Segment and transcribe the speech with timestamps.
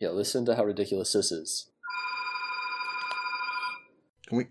[0.00, 1.70] Yeah, listen to how ridiculous this is.
[4.28, 4.44] Can we?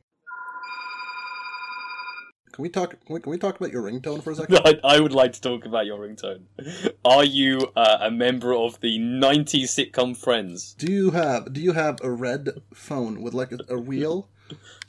[2.52, 2.90] Can we talk?
[3.06, 4.60] Can we, can we talk about your ringtone for a second?
[4.66, 6.42] I, I would like to talk about your ringtone.
[7.06, 10.74] Are you uh, a member of the 90s sitcom Friends?
[10.74, 14.28] Do you have Do you have a red phone with like a, a wheel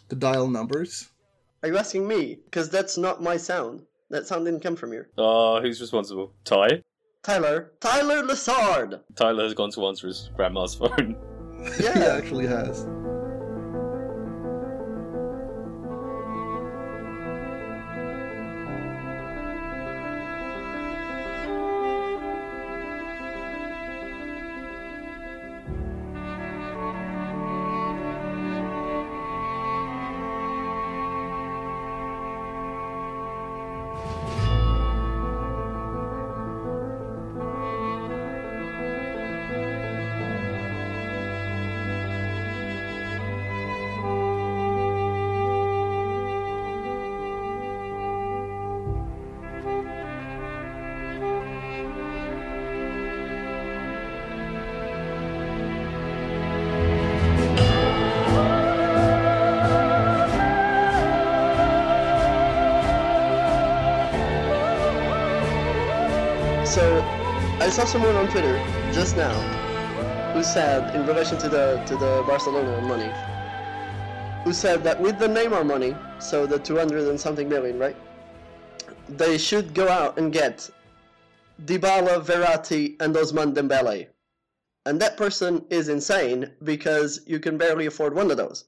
[0.09, 1.11] to dial numbers?
[1.63, 2.39] Are you asking me?
[2.47, 3.83] Because that's not my sound.
[4.11, 5.11] That sound didn't come from here.
[5.17, 6.33] Uh, who's responsible?
[6.45, 6.83] Ty?
[7.29, 7.73] Tyler.
[7.81, 9.01] Tyler Lassard!
[9.15, 11.15] Tyler has gone to answer his grandma's phone.
[11.79, 12.87] Yeah, he actually has.
[66.69, 67.01] So,
[67.61, 68.59] I saw someone on Twitter
[68.93, 69.33] just now
[70.35, 73.11] who said, in relation to the to the Barcelona money,
[74.45, 77.97] who said that with the Neymar money, so the 200 and something million, right?
[79.09, 80.69] They should go out and get
[81.65, 84.09] Dybala, Verratti, and Ousmane Dembele.
[84.85, 88.67] And that person is insane because you can barely afford one of those.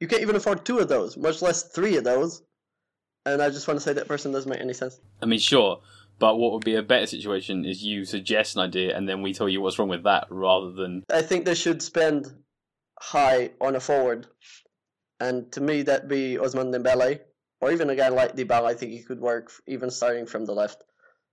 [0.00, 2.42] You can't even afford two of those, much less three of those.
[3.26, 5.00] And I just want to say that person doesn't make any sense.
[5.22, 5.80] I mean, sure,
[6.18, 9.32] but what would be a better situation is you suggest an idea and then we
[9.32, 11.04] tell you what's wrong with that rather than.
[11.10, 12.26] I think they should spend
[13.00, 14.26] high on a forward,
[15.20, 17.20] and to me that'd be Ousmane Dembele,
[17.60, 18.66] or even a guy like Dybala.
[18.66, 20.82] I think he could work even starting from the left.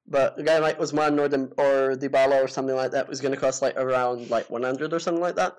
[0.08, 3.34] But a guy like Ousmane or Dem- or Dybala or something like that was going
[3.34, 5.56] to cost like around like 100 or something like that,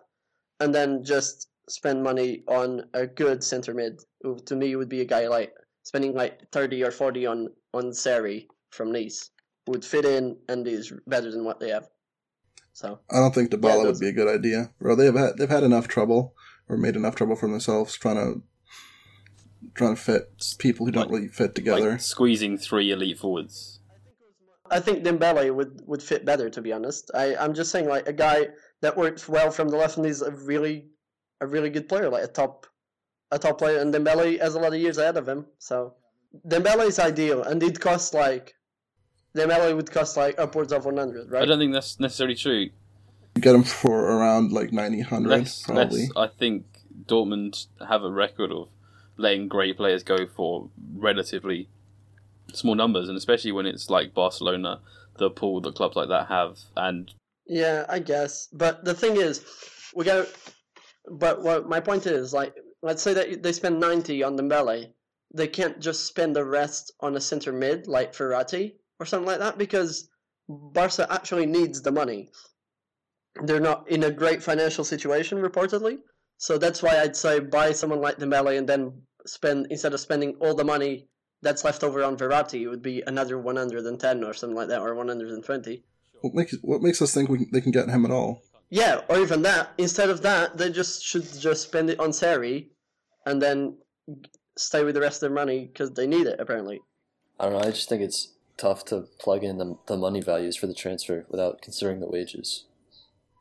[0.61, 4.01] and then just spend money on a good centre mid.
[4.23, 7.93] Who to me would be a guy like spending like 30 or 40 on on
[7.93, 9.31] Seri from Nice
[9.67, 11.89] would fit in and is better than what they have.
[12.73, 13.01] So.
[13.11, 14.95] I don't think Dybala those- would be a good idea, bro.
[14.95, 16.35] They've had they've had enough trouble
[16.69, 18.43] or made enough trouble for themselves trying to
[19.75, 21.93] trying to fit people who don't Like- really fit together.
[21.93, 23.81] Like squeezing three elite forwards.
[24.71, 27.09] I think Dembele would, would fit better, to be honest.
[27.15, 28.49] I, I'm just saying, like a guy
[28.81, 30.89] that works well from the left and is a really
[31.41, 32.67] a really good player, like a top
[33.31, 33.79] a top player.
[33.79, 35.95] And Dembele has a lot of years ahead of him, so
[36.49, 38.55] Dembele is ideal, and it costs like
[39.37, 41.43] Dembele would cost like upwards of 100, right?
[41.43, 42.71] I don't think that's necessarily true.
[43.35, 46.01] You get them for around like 90, 100 Less, probably.
[46.03, 46.65] less, I think
[47.05, 48.69] Dortmund have a record of
[49.19, 51.69] letting great players go for relatively
[52.53, 54.81] small numbers, and especially when it's like Barcelona,
[55.19, 57.13] the pool that clubs like that have, and
[57.47, 58.49] Yeah, I guess.
[58.53, 59.45] But the thing is,
[59.95, 60.29] we got.
[61.09, 64.93] But what my point is, like, let's say that they spend ninety on Dembele,
[65.35, 69.39] they can't just spend the rest on a center mid like Verratti or something like
[69.39, 70.09] that because
[70.49, 72.31] Barca actually needs the money.
[73.43, 75.99] They're not in a great financial situation, reportedly.
[76.39, 78.93] So that's why I'd say buy someone like Dembele and then
[79.27, 81.09] spend instead of spending all the money
[81.43, 84.57] that's left over on Verratti, it would be another one hundred and ten or something
[84.57, 85.85] like that, or one hundred and twenty.
[86.23, 88.43] What makes what makes us think we they can get him at all?
[88.71, 89.71] Yeah, or even that.
[89.79, 92.71] Instead of that, they just should just spend it on Seri,
[93.27, 93.77] and then
[94.57, 96.81] stay with the rest of their money because they need it apparently.
[97.39, 97.61] I don't know.
[97.61, 101.27] I just think it's tough to plug in the, the money values for the transfer
[101.29, 102.65] without considering the wages.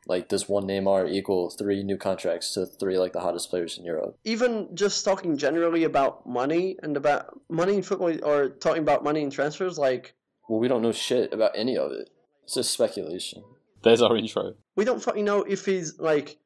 [0.08, 3.84] Like, does one Neymar equal three new contracts to three like the hottest players in
[3.84, 4.16] Europe?
[4.24, 9.22] Even just talking generally about money and about money in football, or talking about money
[9.22, 10.14] in transfers, like
[10.48, 12.08] Well, we don't know shit about any of it.
[12.44, 13.42] It's just speculation.
[13.82, 14.54] there's our intro.
[14.76, 16.38] we don't fucking know if he's like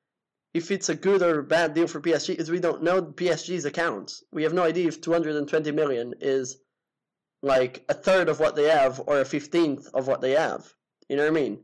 [0.55, 4.25] if it's a good or bad deal for PSG, is we don't know PSG's accounts.
[4.33, 6.57] We have no idea if 220 million is
[7.43, 10.73] like a third of what they have or a fifteenth of what they have.
[11.09, 11.59] You know what I mean?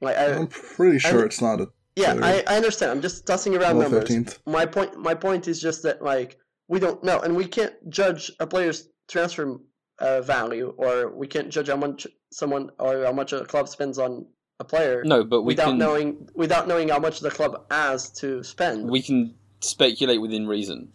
[0.00, 2.24] Like I, I'm pretty sure I'm- it's not a Yeah, Third.
[2.24, 2.90] I, I understand.
[2.92, 4.10] I'm just tossing around well, numbers.
[4.10, 4.38] 15th.
[4.46, 6.36] My point my point is just that like
[6.68, 9.56] we don't know, and we can't judge a player's transfer
[10.00, 13.98] uh, value, or we can't judge how much someone or how much a club spends
[13.98, 14.26] on
[14.58, 18.10] a player No, but we without can knowing without knowing how much the club has
[18.20, 18.90] to spend.
[18.90, 20.92] we can speculate within reason.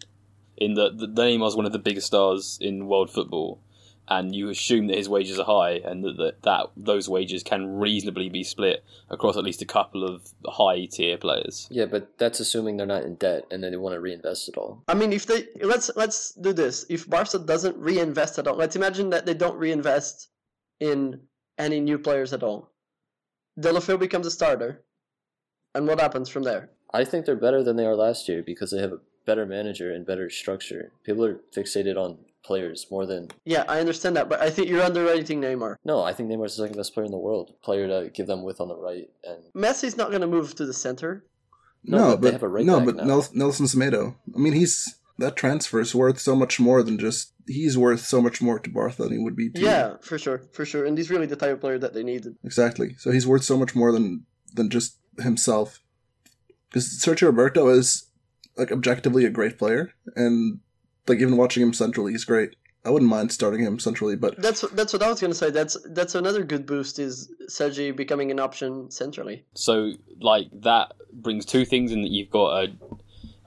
[0.58, 3.61] In that the Neymar's one of the biggest stars in world football,
[4.08, 7.78] and you assume that his wages are high, and that, that that those wages can
[7.78, 11.68] reasonably be split across at least a couple of high tier players.
[11.70, 14.82] Yeah, but that's assuming they're not in debt and they want to reinvest it all.
[14.88, 16.84] I mean, if they let's let's do this.
[16.88, 20.28] If Barca doesn't reinvest at all, let's imagine that they don't reinvest
[20.80, 21.20] in
[21.58, 22.70] any new players at all.
[23.60, 24.84] Deulofeu becomes a starter,
[25.74, 26.70] and what happens from there?
[26.92, 29.92] I think they're better than they are last year because they have a better manager
[29.92, 30.92] and better structure.
[31.04, 34.82] People are fixated on players more than Yeah, I understand that, but I think you're
[34.82, 35.76] underrating Neymar.
[35.84, 36.02] no.
[36.02, 37.54] I think Neymar's the second best player in the world.
[37.62, 40.66] Player to give them width on the right and Messi's not going to move to
[40.66, 41.24] the center.
[41.84, 43.04] No, No, but they have a right no, back but now.
[43.04, 44.16] Nel- Nelson Semedo.
[44.34, 48.20] I mean, he's that transfer is worth so much more than just he's worth so
[48.22, 49.50] much more to Barca than he would be.
[49.50, 50.84] To Yeah, for sure, for sure.
[50.86, 52.36] And he's really the type of player that they needed.
[52.44, 52.94] exactly.
[52.98, 55.80] So he's worth so much more than than just himself.
[56.68, 58.06] Because Sergi Roberto is
[58.56, 60.60] like objectively a great player, and
[61.06, 62.56] like even watching him centrally, he's great.
[62.84, 65.50] I wouldn't mind starting him centrally, but That's that's what I was going to say.
[65.50, 69.44] That's that's another good boost is Sergi becoming an option centrally.
[69.54, 72.72] So like that brings two things in that you've got a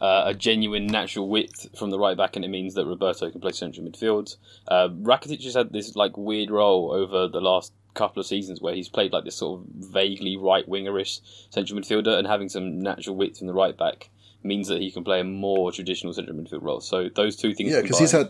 [0.01, 3.41] uh, a genuine natural width from the right back, and it means that Roberto can
[3.41, 4.37] play central midfield.
[4.67, 8.75] Uh, Rakitic has had this like weird role over the last couple of seasons where
[8.75, 13.15] he's played like this sort of vaguely right wingerish central midfielder, and having some natural
[13.17, 14.09] width from the right back
[14.45, 16.81] means that he can play a more traditional central midfield role.
[16.81, 18.30] So those two things, yeah, because he's had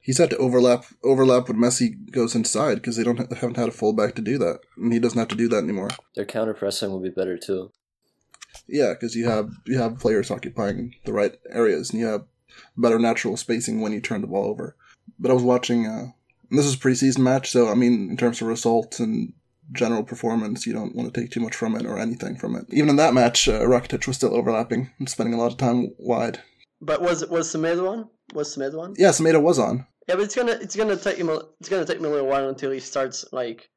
[0.00, 3.68] he's had to overlap overlap when Messi goes inside because they don't ha- haven't had
[3.68, 5.90] a fullback to do that, and he doesn't have to do that anymore.
[6.14, 7.70] their counter pressing will be better too.
[8.66, 12.24] Yeah, because you have you have players occupying the right areas, and you have
[12.76, 14.76] better natural spacing when you turn the ball over.
[15.18, 16.12] But I was watching, uh,
[16.50, 19.32] and this is a preseason match, so I mean, in terms of results and
[19.72, 22.66] general performance, you don't want to take too much from it or anything from it.
[22.70, 25.94] Even in that match, uh, Rakitic was still overlapping and spending a lot of time
[25.98, 26.40] wide.
[26.80, 28.08] But was was Semedo on?
[28.34, 28.94] Was Semedo on?
[28.96, 29.86] Yeah, Semedo was on.
[30.08, 32.26] Yeah, but it's gonna it's gonna take him a, it's gonna take him a little
[32.26, 33.68] while until he starts like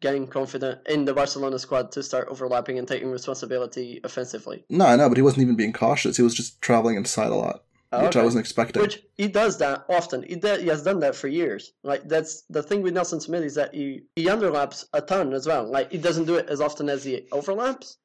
[0.00, 4.64] getting confident in the Barcelona squad to start overlapping and taking responsibility offensively.
[4.70, 6.16] No, I know, but he wasn't even being cautious.
[6.16, 8.80] He was just traveling inside a lot, Oh, which I wasn't expecting.
[8.82, 10.22] Which he does that often.
[10.22, 11.72] He, de- he has done that for years.
[11.82, 15.46] Like that's the thing with Nelson Semedo is that he he underlaps a ton as
[15.46, 15.68] well.
[15.68, 17.98] Like he doesn't do it as often as he overlaps,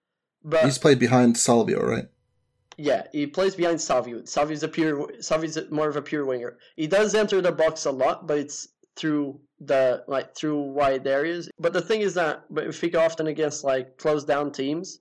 [0.44, 2.06] but He's played behind Salvio, right?
[2.78, 4.24] yeah, he plays behind Salvio.
[4.24, 6.58] Salvio's a pure Salvio's more of a pure winger.
[6.76, 11.48] He does enter the box a lot, but it's through the like through wide areas.
[11.60, 15.00] But the thing is that but if we go often against like closed down teams,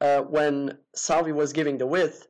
[0.00, 2.28] uh, when Salvio was giving the width,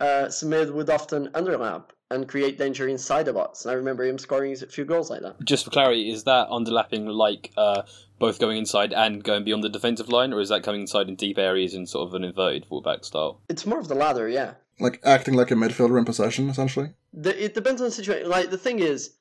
[0.00, 3.64] uh, Semedo would often underlap and create danger inside the box.
[3.64, 5.42] And I remember him scoring a few goals like that.
[5.44, 7.82] Just for clarity, is that underlapping like uh,
[8.18, 11.16] both going inside and going beyond the defensive line, or is that coming inside in
[11.16, 13.40] deep areas in sort of an inverted fullback style?
[13.48, 14.54] It's more of the latter, yeah.
[14.78, 16.90] Like acting like a midfielder in possession, essentially.
[17.12, 18.28] The, it depends on the situation.
[18.28, 19.16] Like the thing is,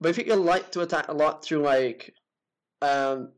[0.00, 2.14] but if you can like to attack a lot through like
[2.82, 3.30] um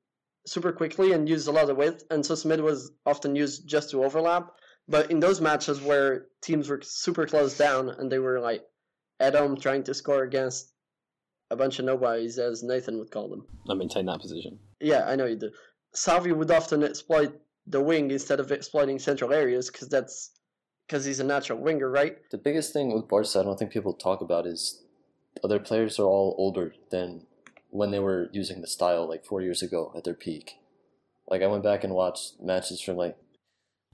[0.45, 3.91] super quickly and use a lot of width, and so Semedo was often used just
[3.91, 4.53] to overlap.
[4.89, 8.65] But in those matches where teams were super closed down and they were like
[9.21, 10.73] at home trying to score against
[11.51, 13.47] a bunch of nobodies, as Nathan would call them.
[13.69, 14.59] I maintain that position.
[14.81, 15.51] Yeah, I know you do.
[15.95, 20.33] Salvio would often exploit the wing instead of exploiting central areas because that's
[20.87, 22.19] because he's a natural winger, right?
[22.31, 24.83] The biggest thing with Barca, I don't think people talk about is
[25.45, 27.27] other players are all older than
[27.71, 30.57] when they were using the style like four years ago at their peak.
[31.29, 33.17] Like I went back and watched matches from like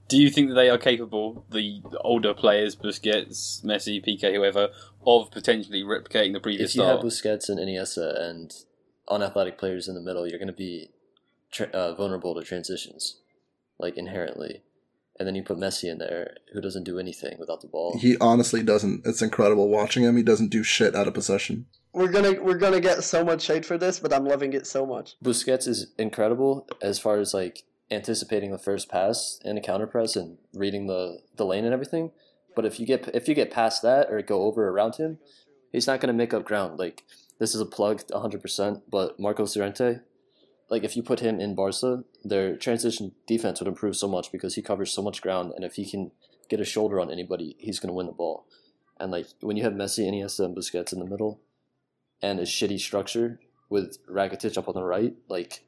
[0.09, 4.69] Do you think that they are capable, the older players, Busquets, Messi, Piqué, whoever,
[5.05, 7.01] of potentially replicating the previous if you have?
[7.01, 8.51] Busquets and Iniesta and
[9.07, 10.89] unathletic players in the middle, you're going to be
[11.51, 13.19] tra- uh, vulnerable to transitions,
[13.77, 14.63] like inherently.
[15.19, 17.99] And then you put Messi in there, who doesn't do anything without the ball.
[17.99, 19.05] He honestly doesn't.
[19.05, 20.17] It's incredible watching him.
[20.17, 21.67] He doesn't do shit out of possession.
[21.91, 24.85] We're gonna we're gonna get so much shade for this, but I'm loving it so
[24.85, 25.15] much.
[25.23, 30.15] Busquets is incredible as far as like anticipating the first pass and a counter press
[30.15, 32.11] and reading the, the lane and everything.
[32.55, 35.19] But if you get if you get past that or go over around him,
[35.71, 36.77] he's not going to make up ground.
[36.79, 37.03] Like
[37.39, 39.99] this is a plug 100%, but Marco Llorente,
[40.69, 44.55] like if you put him in Barca, their transition defense would improve so much because
[44.55, 46.11] he covers so much ground and if he can
[46.49, 48.45] get a shoulder on anybody, he's going to win the ball.
[48.99, 51.39] And like when you have Messi, Iniesta, and Busquets in the middle,
[52.21, 55.63] and a shitty structure with Rakitic up on the right, like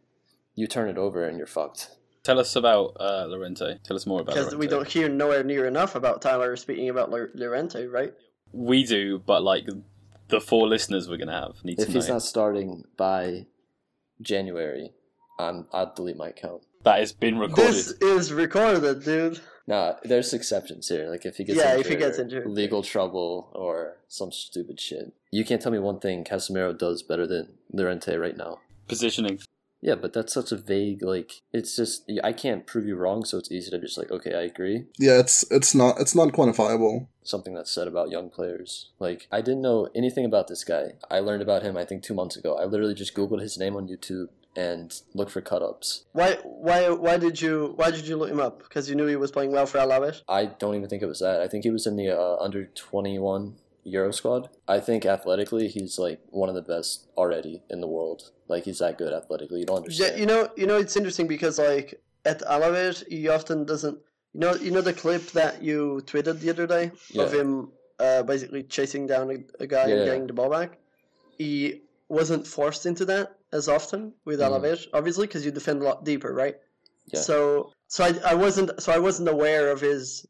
[0.56, 1.92] you turn it over and you're fucked.
[2.24, 3.80] Tell us about uh, Llorente.
[3.84, 7.10] Tell us more about Because we don't hear nowhere near enough about Tyler speaking about
[7.10, 8.14] Lor- Llorente, right?
[8.54, 9.66] We do, but like
[10.28, 12.16] the four listeners we're gonna have need If to he's know.
[12.16, 13.48] not starting by
[14.22, 14.92] January,
[15.40, 16.64] I'm I'd delete my account.
[16.84, 17.74] That has been recorded.
[17.74, 19.40] This is recorded, dude.
[19.68, 21.10] Nah, there's exceptions here.
[21.10, 22.50] Like if he gets Yeah, injured, if he gets or injured.
[22.50, 25.14] legal trouble or some stupid shit.
[25.32, 28.60] You can't tell me one thing Casemiro does better than Llorente right now.
[28.88, 29.40] Positioning.
[29.82, 31.42] Yeah, but that's such a vague like.
[31.52, 34.42] It's just I can't prove you wrong, so it's easy to just like okay, I
[34.42, 34.86] agree.
[35.00, 37.08] Yeah, it's it's not it's not quantifiable.
[37.24, 38.92] Something that's said about young players.
[39.00, 40.94] Like I didn't know anything about this guy.
[41.10, 42.56] I learned about him I think two months ago.
[42.56, 46.06] I literally just googled his name on YouTube and looked for cut ups.
[46.12, 48.60] Why why why did you why did you look him up?
[48.60, 50.22] Because you knew he was playing well for Alaves.
[50.28, 51.42] I don't even think it was that.
[51.42, 54.50] I think he was in the uh, under twenty one Euro squad.
[54.68, 58.32] I think athletically he's like one of the best already in the world.
[58.48, 59.60] Like he's that good athletically.
[59.62, 60.14] You don't understand.
[60.14, 63.98] Yeah, you know you know it's interesting because like at Alaves he often doesn't.
[64.34, 68.24] You know you know the clip that you tweeted the other day of him uh,
[68.24, 70.78] basically chasing down a, a guy Yeah, and getting the ball back.
[71.38, 74.50] He wasn't forced into that as often with Mhm.
[74.62, 76.56] Alaves, obviously, because you defend a lot deeper, right?
[77.08, 77.20] Yeah.
[77.20, 80.26] So so I, I wasn't so I wasn't aware of his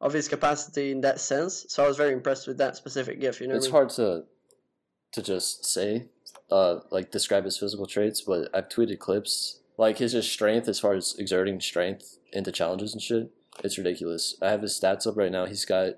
[0.00, 1.66] of his capacity in that sense.
[1.68, 3.40] So I was very impressed with that specific gift.
[3.40, 3.72] You know, it's I mean?
[3.72, 4.24] hard to
[5.12, 6.06] to just say
[6.50, 10.78] uh like describe his physical traits but i've tweeted clips like his just strength as
[10.78, 13.30] far as exerting strength into challenges and shit
[13.64, 15.94] it's ridiculous i have his stats up right now he's got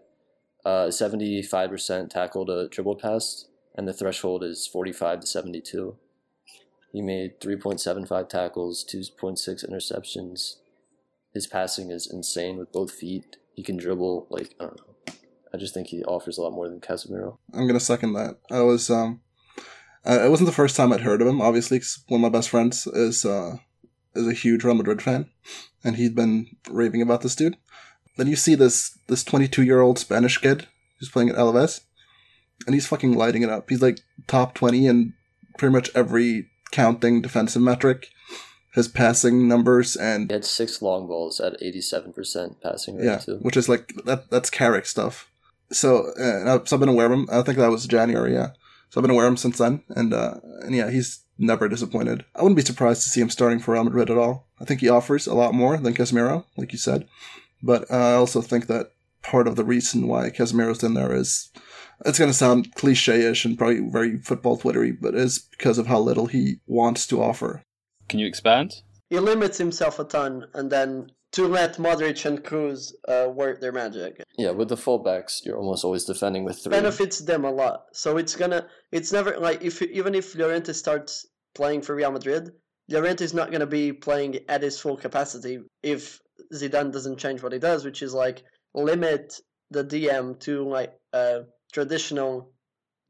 [0.65, 5.97] uh 75% tackle to dribble pass and the threshold is 45 to 72
[6.93, 10.57] he made 3.75 tackles 2.6 interceptions
[11.35, 14.93] his passing is insane with both feet he can dribble like i don't know
[15.55, 17.39] I just think he offers a lot more than Casemiro.
[17.53, 18.39] I'm gonna second that.
[18.51, 19.21] I was um,
[20.07, 21.41] uh, it wasn't the first time I'd heard of him.
[21.41, 23.59] Obviously, one of my best friends is uh
[24.15, 25.29] is a huge Real Madrid fan,
[25.85, 27.57] and he'd been raving about this dude.
[28.17, 30.69] Then you see this this 22 year old Spanish kid
[30.99, 31.83] who's playing at Alaves,
[32.67, 33.69] and he's fucking lighting it up.
[33.69, 35.15] He's like top 20 in
[35.59, 38.09] pretty much every counting defensive metric.
[38.73, 43.37] His passing numbers and He had six long balls at 87% passing rate, yeah, too.
[43.43, 44.31] which is like that.
[44.31, 45.31] That's Carrick stuff.
[45.71, 47.29] So, uh, I've, so I've been aware of him.
[47.31, 48.33] I think that was January.
[48.35, 48.53] Yeah,
[48.89, 52.25] so I've been aware of him since then, and uh, and yeah, he's never disappointed.
[52.35, 54.47] I wouldn't be surprised to see him starting for Real Madrid at all.
[54.61, 57.07] I think he offers a lot more than Casemiro, like you said,
[57.63, 61.51] but uh, I also think that part of the reason why Casemiro's in there is.
[62.05, 66.01] It's going to sound cliche-ish and probably very football twittery, but it's because of how
[66.01, 67.63] little he wants to offer.
[68.13, 68.83] Can you expand?
[69.09, 73.73] he limits himself a ton, and then to let Modric and Kroos uh, work their
[73.73, 76.71] magic Yeah, with the fullbacks, you're almost always defending with three.
[76.71, 77.79] benefits them a lot.
[77.95, 82.53] So it's gonna, it's never like if even if Llorente starts playing for Real Madrid,
[82.91, 86.21] Llorente is not gonna be playing at his full capacity if
[86.53, 89.41] Zidane doesn't change what he does, which is like limit
[89.71, 92.53] the DM to like a traditional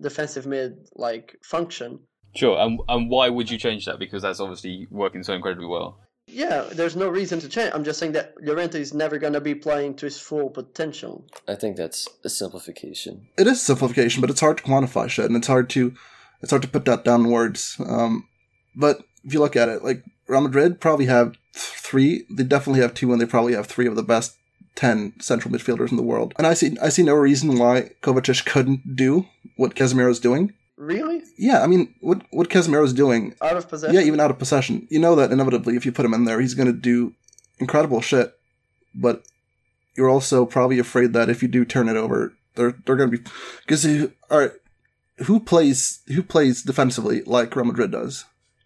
[0.01, 1.99] defensive mid like function.
[2.35, 2.59] Sure.
[2.59, 3.99] And and why would you change that?
[3.99, 5.99] Because that's obviously working so incredibly well.
[6.29, 7.73] Yeah, there's no reason to change.
[7.75, 11.27] I'm just saying that Llorente is never gonna be playing to his full potential.
[11.49, 13.27] I think that's a simplification.
[13.37, 15.95] it is simplification, but it's hard to quantify shit, and it's hard to
[16.41, 17.77] it's hard to put that down in words.
[17.85, 18.29] Um,
[18.75, 22.25] but if you look at it, like Real Madrid probably have th- three.
[22.31, 24.37] They definitely have two, and they probably have three of the best
[24.75, 26.33] ten central midfielders in the world.
[26.39, 30.55] And I see I see no reason why Kovacic couldn't do what Casemiro is doing.
[30.83, 31.23] Really?
[31.39, 33.95] Yeah, I mean, what what Casemiro's doing Out of possession?
[33.95, 34.89] yeah, even out of possession.
[34.91, 37.15] You know that inevitably, if you put him in there, he's going to do
[37.61, 38.37] incredible shit.
[38.93, 39.23] But
[39.97, 43.19] you're also probably afraid that if you do turn it over, they're they're going to
[43.19, 43.25] be
[43.65, 43.87] because
[44.29, 44.51] all right,
[45.27, 48.25] who plays who plays defensively like Real Madrid does?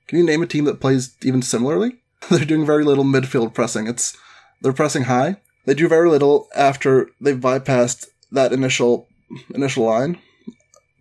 [0.08, 1.98] Can you name a team that plays even similarly?
[2.30, 3.86] they're doing very little midfield pressing.
[3.86, 4.16] It's
[4.62, 5.36] they're pressing high.
[5.66, 9.06] They do very little after they've bypassed that initial
[9.54, 10.18] initial line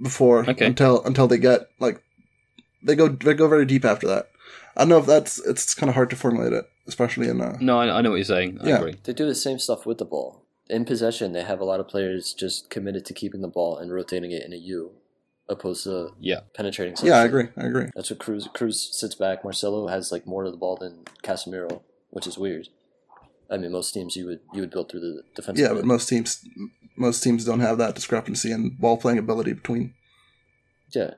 [0.02, 0.66] before Okay.
[0.66, 2.02] until until they get like
[2.84, 4.30] they go they go very deep after that.
[4.76, 7.58] I don't know if that's it's kind of hard to formulate it, especially in uh,
[7.62, 8.60] No, I, I know what you're saying.
[8.62, 8.78] I Yeah.
[8.80, 8.96] agree.
[9.04, 10.44] They do the same stuff with the ball.
[10.70, 13.94] In possession, they have a lot of players just committed to keeping the ball and
[13.94, 14.92] rotating it in a U,
[15.48, 16.42] opposed to Yeah.
[16.56, 16.96] penetrating.
[17.04, 17.88] yeah, I agree, I agree.
[17.96, 19.44] That's what Kroos Kroos sits back.
[19.44, 22.68] Marcelo has like more of the ball than Casemiro, which is weird.
[23.50, 25.60] I mean, most teams you would you would build through the defense.
[25.60, 25.78] Yeah, mid.
[25.78, 26.46] but most teams
[26.96, 29.94] most teams don't have that discrepancy in ball playing ability between.
[30.92, 31.16] yeah,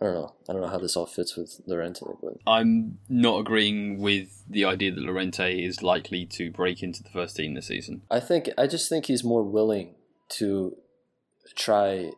[0.00, 0.34] I don't know.
[0.48, 4.64] I don't know how this all fits with Llorente, but I'm not agreeing with the
[4.64, 8.02] idea that Llorente is likely to break into the first team this season.
[8.10, 9.96] I think I just think he's more willing
[10.38, 10.76] to
[11.56, 12.12] try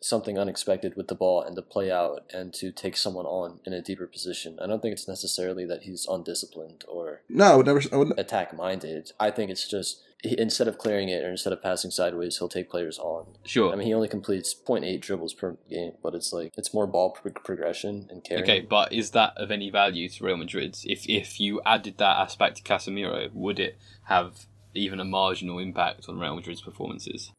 [0.00, 3.72] something unexpected with the ball and to play out and to take someone on in
[3.72, 4.56] a deeper position.
[4.62, 7.82] I don't think it's necessarily that he's undisciplined or No, I would never.
[7.92, 8.18] I would.
[8.18, 9.10] attack minded.
[9.18, 12.48] I think it's just he, instead of clearing it or instead of passing sideways, he'll
[12.48, 13.34] take players on.
[13.44, 13.72] Sure.
[13.72, 17.10] I mean, he only completes 0.8 dribbles per game, but it's like it's more ball
[17.10, 18.44] pro- progression and carrying.
[18.44, 20.76] Okay, but is that of any value to Real Madrid?
[20.84, 26.06] If if you added that aspect to Casemiro, would it have even a marginal impact
[26.08, 27.32] on Real Madrid's performances?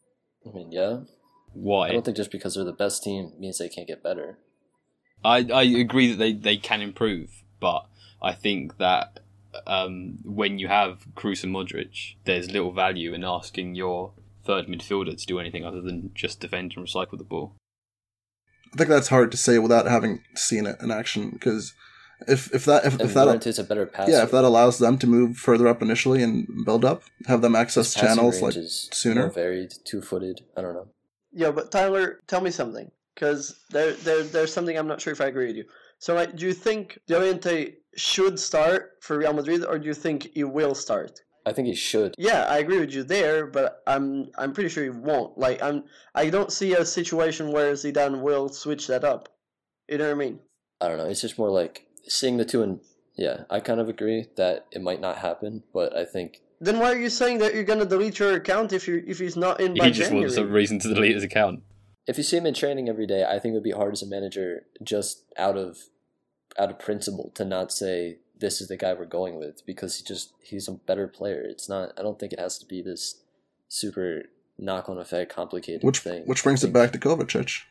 [0.46, 1.00] I mean, yeah.
[1.54, 1.90] Why?
[1.90, 4.38] I don't think just because they're the best team means they can't get better.
[5.24, 7.86] I, I agree that they, they can improve, but
[8.22, 9.20] I think that
[9.68, 14.14] um, when you have Kroos and Modric, there's little value in asking your
[14.46, 17.56] third midfielder to do anything other than just defend and recycle the ball.
[18.74, 21.74] I think that's hard to say without having seen it in action because
[22.28, 24.12] if if that if, And if that a better passer.
[24.12, 27.56] yeah if that allows them to move further up initially and build up, have them
[27.56, 29.30] access channels like sooner.
[29.30, 30.42] varied, two footed.
[30.56, 30.88] I don't know.
[31.32, 35.22] Yeah, but Tyler, tell me something, because there, there, there's something I'm not sure if
[35.22, 35.66] I agree with you.
[36.00, 40.30] So, like, do you think Llorente should start for Real Madrid, or do you think
[40.34, 41.22] he will start?
[41.46, 42.16] I think he should.
[42.18, 45.38] Yeah, I agree with you there, but I'm I'm pretty sure he won't.
[45.38, 49.30] Like, I'm I don't see a situation where Zidane will switch that up.
[49.88, 50.40] You know what I mean?
[50.82, 51.08] I don't know.
[51.08, 52.80] It's just more like seeing the two and
[53.16, 56.92] yeah, I kind of agree that it might not happen, but I think Then why
[56.92, 59.76] are you saying that you're gonna delete your account if you if he's not in
[59.76, 60.26] by He just January?
[60.26, 61.64] wants a reason to delete his account.
[62.08, 64.02] if you see him in training every day, I think it would be hard as
[64.02, 65.78] a manager just out of
[66.58, 70.04] out of principle to not say this is the guy we're going with because he
[70.04, 71.42] just he's a better player.
[71.42, 73.22] It's not I don't think it has to be this
[73.68, 74.24] super
[74.58, 76.24] knock on effect complicated Which thing.
[76.26, 77.62] which brings it back to Kovacic.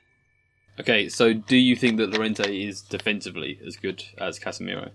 [0.80, 4.92] Okay, so do you think that Llorente is defensively as good as Casemiro?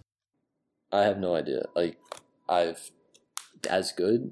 [0.91, 1.65] I have no idea.
[1.75, 1.97] Like
[2.47, 2.89] I've
[3.69, 4.31] as good,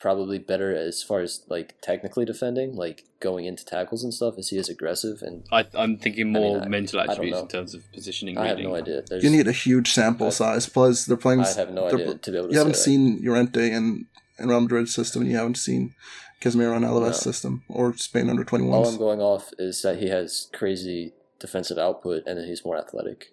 [0.00, 4.34] probably better as far as like technically defending, like going into tackles and stuff.
[4.38, 5.20] Is he as aggressive?
[5.22, 8.38] And I, I'm thinking more I- mental I don't attributes in terms of positioning.
[8.38, 9.02] I have no idea.
[9.02, 10.68] There's, You need a huge sample I- size.
[10.68, 11.40] Plus, they're playing.
[11.40, 14.06] I have no idea to be able to You haven't say seen Llorente in
[14.38, 15.22] in Real Madrid's system.
[15.22, 15.94] and You haven't seen
[16.40, 17.12] Casemiro and Alaves No.
[17.12, 18.72] system or Spain under twenty that.
[18.72, 22.78] All I'm going off is that he has crazy defensive output and that he's more
[22.78, 23.32] athletic.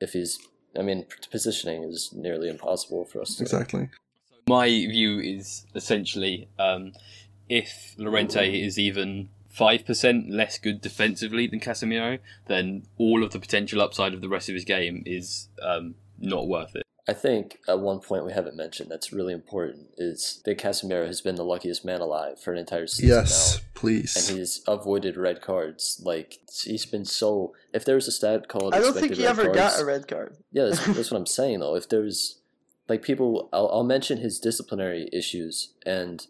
[0.00, 0.38] If he's,
[0.78, 3.42] I mean, positioning is nearly impossible for us to.
[3.42, 3.90] Exactly.
[4.48, 6.92] My view is essentially um,
[7.48, 13.80] if Llorente is even 5% less good defensively than Casemiro, then all of the potential
[13.80, 16.82] upside of the rest of his game is um, not worth it.
[17.06, 21.20] I think at one point we haven't mentioned that's really important is that Casemiro has
[21.20, 23.62] been the luckiest man alive for an entire season Yes, now.
[23.74, 24.16] please.
[24.30, 26.00] and he's avoided red cards.
[26.02, 27.52] Like he's been so.
[27.74, 30.08] If there was a stat called, I don't think he ever cards, got a red
[30.08, 30.36] card.
[30.50, 31.76] Yeah, that's, that's what I'm saying though.
[31.76, 32.40] If there's
[32.88, 36.26] like people, I'll, I'll mention his disciplinary issues, and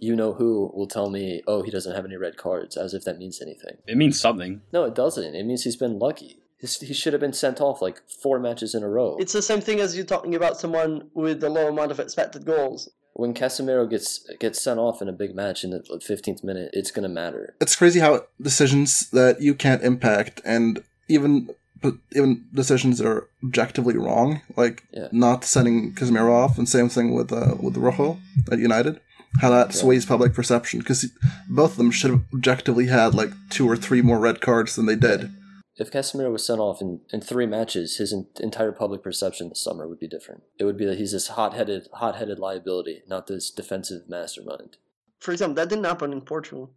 [0.00, 3.04] you know who will tell me, oh, he doesn't have any red cards, as if
[3.04, 3.78] that means anything.
[3.86, 4.62] It means something.
[4.72, 5.34] No, it doesn't.
[5.34, 6.38] It means he's been lucky.
[6.58, 9.16] His, he should have been sent off like four matches in a row.
[9.20, 12.44] It's the same thing as you talking about someone with a low amount of expected
[12.44, 12.88] goals.
[13.14, 16.90] when Casemiro gets gets sent off in a big match in the 15th minute, it's
[16.90, 17.54] gonna matter.
[17.60, 21.50] it's crazy how decisions that you can't impact and even
[21.82, 25.08] but even decisions that are objectively wrong, like Yeah.
[25.12, 28.18] not sending Casemiro off, and same thing with uh, with Rojo
[28.50, 29.00] at United,
[29.40, 29.80] how that Yeah.
[29.80, 31.06] sways public perception because
[31.48, 34.86] both of them should have objectively had like two or three more red cards than
[34.86, 35.30] they did.
[35.76, 39.62] If Casemiro was sent off in, in three matches, his en- entire public perception this
[39.62, 40.42] summer would be different.
[40.58, 44.76] It would be that he's this hot-headed, hot-headed liability, not this defensive mastermind.
[45.20, 46.72] For example, that didn't happen in Portugal.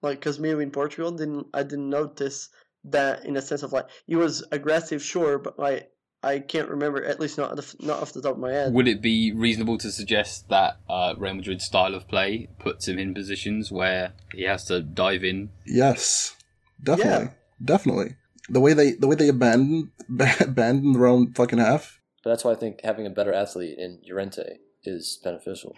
[0.00, 2.48] Like Casemiro in Portugal didn't I didn't notice
[2.86, 5.90] that in a sense of like he was aggressive, sure, but like
[6.22, 8.72] I can't remember at least not at the, not off the top of my head.
[8.72, 12.98] Would it be reasonable to suggest that uh, Real Madrid's style of play puts him
[12.98, 15.50] in positions where he has to dive in?
[15.66, 16.36] Yes,
[16.82, 17.30] definitely, Yeah.
[17.64, 18.16] definitely.
[18.48, 19.92] The way they the way they abandon
[20.40, 22.00] abandon their own fucking half.
[22.24, 25.76] But that's why I think having a better athlete in Llorente is beneficial.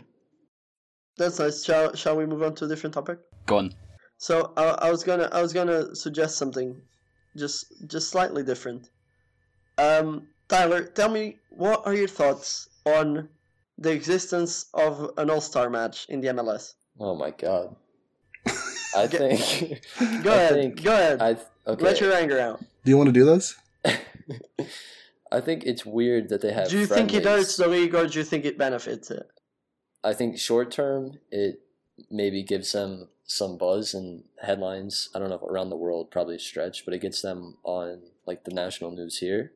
[1.16, 1.64] That's nice.
[1.64, 3.18] Shall shall we move on to a different topic?
[3.46, 3.74] Gone.
[4.18, 6.80] So I, I was gonna I was gonna suggest something,
[7.38, 8.90] just just slightly different.
[9.78, 13.28] Um, Tyler, tell me what are your thoughts on
[13.78, 16.74] the existence of an All Star match in the MLS?
[16.98, 17.76] Oh my god.
[18.96, 19.82] I think.
[20.24, 21.22] Go I ahead, think- go ahead.
[21.22, 21.36] I
[21.70, 21.84] okay.
[21.84, 22.60] Let your anger out.
[22.84, 23.54] Do you want to do this?
[25.30, 26.68] I think it's weird that they have.
[26.70, 27.46] Do you think it friendlies.
[27.46, 29.26] hurts the league or do you think it benefits it?
[30.02, 31.60] I think short term it
[32.10, 35.10] maybe gives them some buzz and headlines.
[35.14, 38.44] I don't know around the world probably a stretch, but it gets them on like
[38.44, 39.52] the national news here.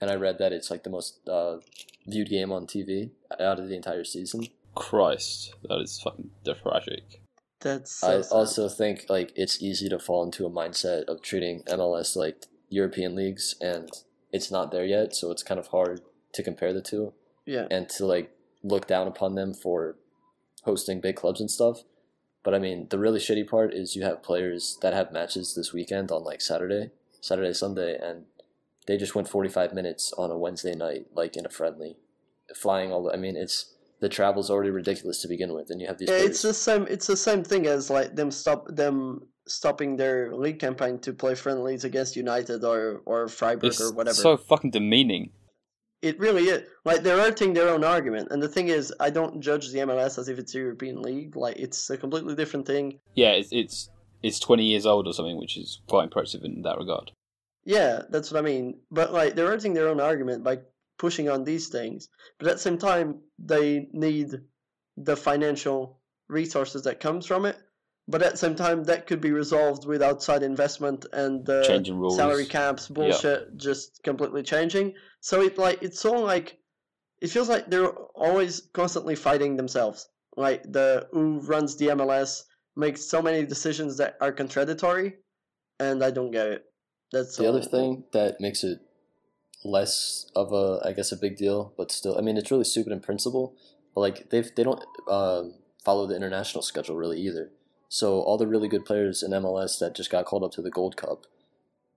[0.00, 1.58] And I read that it's like the most uh,
[2.06, 4.48] viewed game on TV out of the entire season.
[4.74, 7.20] Christ, that is fucking tragic.
[7.60, 8.34] That's so I sad.
[8.34, 13.14] also think like it's easy to fall into a mindset of treating MLS like European
[13.14, 13.88] leagues, and
[14.32, 16.00] it's not there yet, so it's kind of hard
[16.32, 17.12] to compare the two
[17.46, 17.66] yeah.
[17.70, 19.96] and to like look down upon them for
[20.64, 21.82] hosting big clubs and stuff.
[22.44, 25.72] But I mean, the really shitty part is you have players that have matches this
[25.72, 28.26] weekend on like Saturday, Saturday, Sunday, and
[28.86, 31.96] they just went 45 minutes on a Wednesday night, like in a friendly,
[32.54, 33.04] flying all.
[33.04, 36.08] The, I mean, it's the travel's already ridiculous to begin with, and you have these.
[36.10, 36.30] Yeah, players.
[36.30, 36.86] it's the same.
[36.88, 41.34] It's the same thing as like them stop them stopping their league campaign to play
[41.34, 44.14] friendlies against United or or Freiburg It's or whatever.
[44.14, 45.30] so fucking demeaning.
[46.04, 46.68] It really is.
[46.84, 48.28] Like they're hurting their own argument.
[48.30, 51.34] And the thing is, I don't judge the MLS as if it's a European league.
[51.34, 53.00] Like it's a completely different thing.
[53.14, 53.88] Yeah, it's it's
[54.22, 57.12] it's twenty years old or something, which is quite impressive in that regard.
[57.64, 58.80] Yeah, that's what I mean.
[58.90, 60.58] But like they're hurting their own argument by
[60.98, 62.10] pushing on these things.
[62.38, 64.42] But at the same time, they need
[64.98, 67.56] the financial resources that comes from it.
[68.06, 71.98] But at the same time, that could be resolved with outside investment and uh, Changing
[71.98, 72.16] rules.
[72.16, 74.94] salary caps bullshit just completely changing.
[75.20, 76.58] So it like it's all like
[77.22, 80.06] it feels like they're always constantly fighting themselves.
[80.36, 82.42] Like the who runs the MLS
[82.76, 85.14] makes so many decisions that are contradictory,
[85.80, 86.64] and I don't get it.
[87.10, 87.56] That's the all.
[87.56, 88.80] other thing that makes it
[89.64, 92.92] less of a I guess a big deal, but still, I mean, it's really stupid
[92.92, 93.56] in principle.
[93.94, 97.50] But like they they don't um, follow the international schedule really either.
[97.94, 100.68] So all the really good players in MLS that just got called up to the
[100.68, 101.26] Gold Cup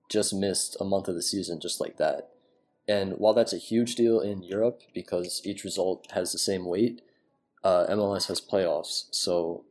[0.09, 2.29] just missed a month of the season just like that.
[2.87, 7.01] And while that's a huge deal in Europe because each result has the same weight,
[7.63, 9.65] uh, MLS has playoffs, so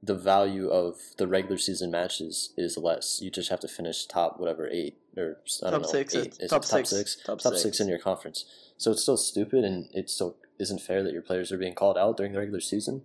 [0.00, 3.20] the value of the regular season matches is less.
[3.20, 6.26] You just have to finish top whatever eight or I don't Top know six, eight.
[6.26, 7.62] it's Is it top top six, six, top top six.
[7.64, 8.44] six in your conference.
[8.78, 11.98] So it's still stupid and it still isn't fair that your players are being called
[11.98, 13.02] out during the regular season.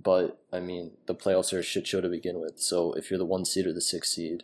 [0.00, 2.58] But I mean, the playoffs are a shit show to begin with.
[2.60, 4.42] So if you're the one seed or the six seed,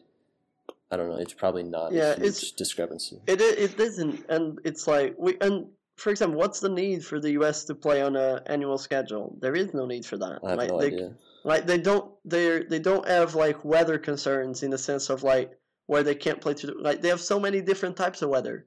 [0.91, 1.17] I don't know.
[1.17, 3.21] It's probably not Yeah, a huge it's- discrepancy.
[3.27, 7.33] It it isn't, and it's like we and for example, what's the need for the
[7.33, 9.37] US to play on a annual schedule?
[9.41, 10.41] There is no need for that.
[10.45, 11.15] I have like no they, idea.
[11.45, 15.59] like they don't they they don't have like weather concerns in the sense of like
[15.87, 18.67] where they can't play to the, like they have so many different types of weather.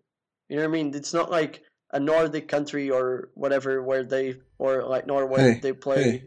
[0.49, 0.93] You know what I mean?
[0.93, 5.73] It's not like a Nordic country or whatever where they or like Norway Hey, they
[5.73, 6.03] play.
[6.03, 6.23] hey,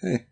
[0.00, 0.26] hey.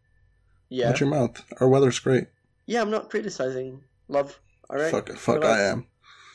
[0.68, 1.44] Yeah, Watch your mouth.
[1.60, 2.26] Our weather's great.
[2.66, 2.80] yeah.
[2.82, 3.82] I'm not criticizing.
[4.08, 4.38] Love.
[4.68, 4.90] All right.
[4.90, 5.60] Fuck, fuck, Relax.
[5.60, 5.86] I am.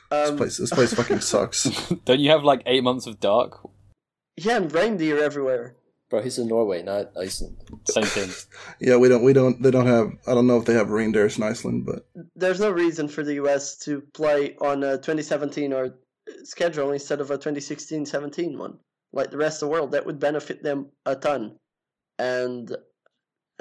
[0.10, 1.63] This Um, place, this place fucking sucks.
[2.06, 3.60] Don't you have like eight months of dark?
[4.38, 5.76] Yeah, and reindeer everywhere.
[6.10, 7.58] Bro, he's in Norway, not Iceland.
[7.88, 8.30] Same thing.
[8.82, 10.12] Yeah, we don't, we don't, they don't have.
[10.28, 13.36] I don't know if they have reindeers in Iceland, but there's no reason for the
[13.36, 15.96] US to play on a 2017 or
[16.44, 18.80] schedule instead of a 2016-17 one.
[19.13, 21.58] Like the rest of the world, that would benefit them a ton.
[22.20, 22.76] And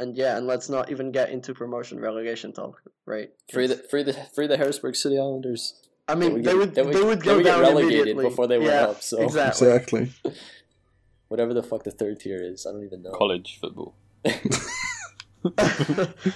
[0.01, 3.31] and yeah, and let's not even get into promotion relegation talk, right?
[3.53, 5.75] Free the free the free the Harrisburg City Islanders.
[6.09, 7.61] I mean, we they get- would then we- they would then go we get down
[7.61, 9.69] relegated immediately before they went yeah, up, so- exactly.
[9.69, 10.13] exactly.
[11.29, 13.13] Whatever the fuck the third tier is, I don't even know.
[13.13, 13.95] College football.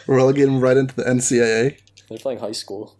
[0.06, 1.78] Relegate them right into the NCAA.
[2.08, 2.96] They're playing high school.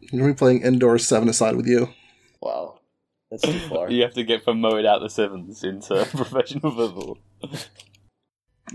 [0.00, 1.88] You're gonna playing indoor seven aside with you.
[2.40, 2.80] Wow,
[3.30, 3.90] that's too far.
[3.90, 7.18] You have to get promoted out the sevens into professional football.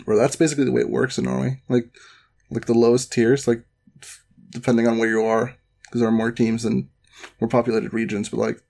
[0.06, 1.62] Well, that's basically the way it works in Norway.
[1.68, 1.90] Like,
[2.50, 3.64] like the lowest tiers, like
[4.50, 6.90] depending on where you are, because there are more teams in
[7.40, 8.62] more populated regions, but like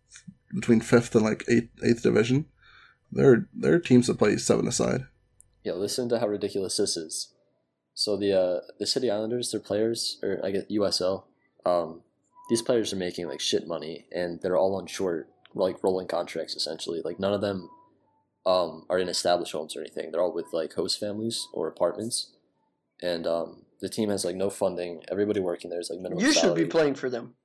[0.53, 2.45] between fifth and like eighth eighth division,
[3.11, 5.05] there there are teams that play seven aside.
[5.63, 7.33] Yeah, listen to how ridiculous this is.
[7.93, 11.23] So the uh, the City Islanders, their players, or I guess USL,
[11.65, 12.01] um,
[12.49, 16.55] these players are making like shit money, and they're all on short, like rolling contracts
[16.55, 17.01] essentially.
[17.03, 17.69] Like none of them
[18.45, 20.11] um, are in established homes or anything.
[20.11, 22.31] They're all with like host families or apartments,
[23.01, 25.03] and um, the team has like no funding.
[25.11, 26.23] Everybody working there is like minimum.
[26.23, 26.63] You should salary.
[26.63, 27.35] be playing for them.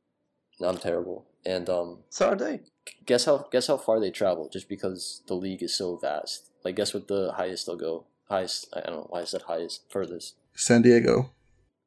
[0.60, 1.26] No, I'm terrible.
[1.44, 2.60] And um, So are they.
[3.04, 6.50] guess how guess how far they travel just because the league is so vast.
[6.64, 8.06] Like guess what the highest they'll go.
[8.28, 10.34] Highest I don't know why I said highest furthest.
[10.54, 11.30] San Diego.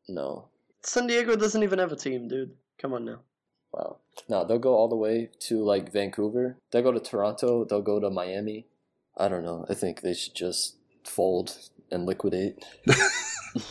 [0.08, 0.50] No.
[0.84, 2.52] San Diego doesn't even have a team, dude.
[2.80, 3.19] Come on now.
[3.74, 3.98] Wow.
[4.30, 6.58] No, they'll go all the way to like Vancouver.
[6.72, 7.65] They'll go to Toronto.
[7.65, 8.65] They'll go to Miami.
[9.19, 9.65] I don't know.
[9.69, 11.58] I think they should just fold
[11.91, 12.63] and liquidate.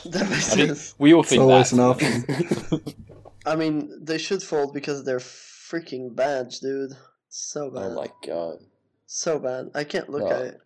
[0.07, 0.95] That makes I think sense.
[0.99, 1.77] we all It's think always that.
[1.77, 1.81] an
[2.83, 2.95] option.
[3.47, 6.93] I mean, they should fold because they're freaking bad, dude.
[7.29, 7.93] So oh bad.
[7.93, 8.59] oh my god.
[9.07, 9.71] So bad.
[9.77, 10.31] I can't look No.
[10.31, 10.61] at it.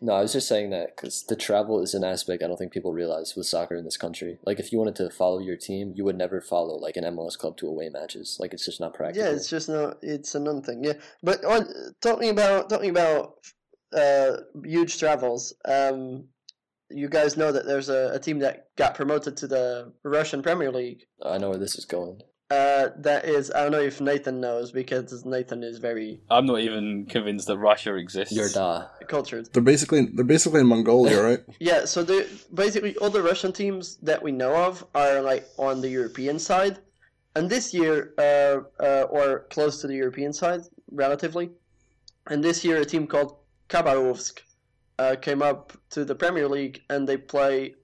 [0.00, 2.72] No, I was just saying that because the travel is an aspect I don't think
[2.72, 4.38] people realize with soccer in this country.
[4.44, 7.36] Like, if you wanted to follow your team, you would never follow like an MLS
[7.38, 8.36] club to away matches.
[8.38, 9.28] Like, it's just not practical.
[9.28, 9.96] Yeah, it's just not.
[10.02, 10.84] It's a non thing.
[10.84, 11.66] Yeah, but on
[12.02, 13.38] talking about talking about
[13.92, 15.54] uh, huge travels.
[15.64, 16.24] Um,
[16.90, 20.72] you guys know that there's a, a team that got promoted to the Russian Premier
[20.72, 21.04] League.
[21.22, 22.20] I know where this is going.
[22.50, 26.60] Uh, that is, I don't know if Nathan knows because Nathan is very I'm not
[26.60, 28.34] even convinced that Russia exists.
[28.34, 28.86] Your da.
[29.06, 29.52] cultured.
[29.52, 31.40] They're basically they're basically in Mongolia, right?
[31.60, 35.82] Yeah, so the basically all the Russian teams that we know of are like on
[35.82, 36.78] the European side,
[37.36, 41.50] and this year, uh, uh, or close to the European side, relatively,
[42.28, 43.36] and this year a team called
[43.68, 44.40] Khabarovsk
[44.98, 47.74] uh, came up to the Premier League and they play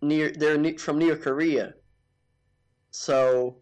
[0.00, 0.32] near.
[0.32, 1.74] They're ne- from near Korea,
[2.90, 3.56] so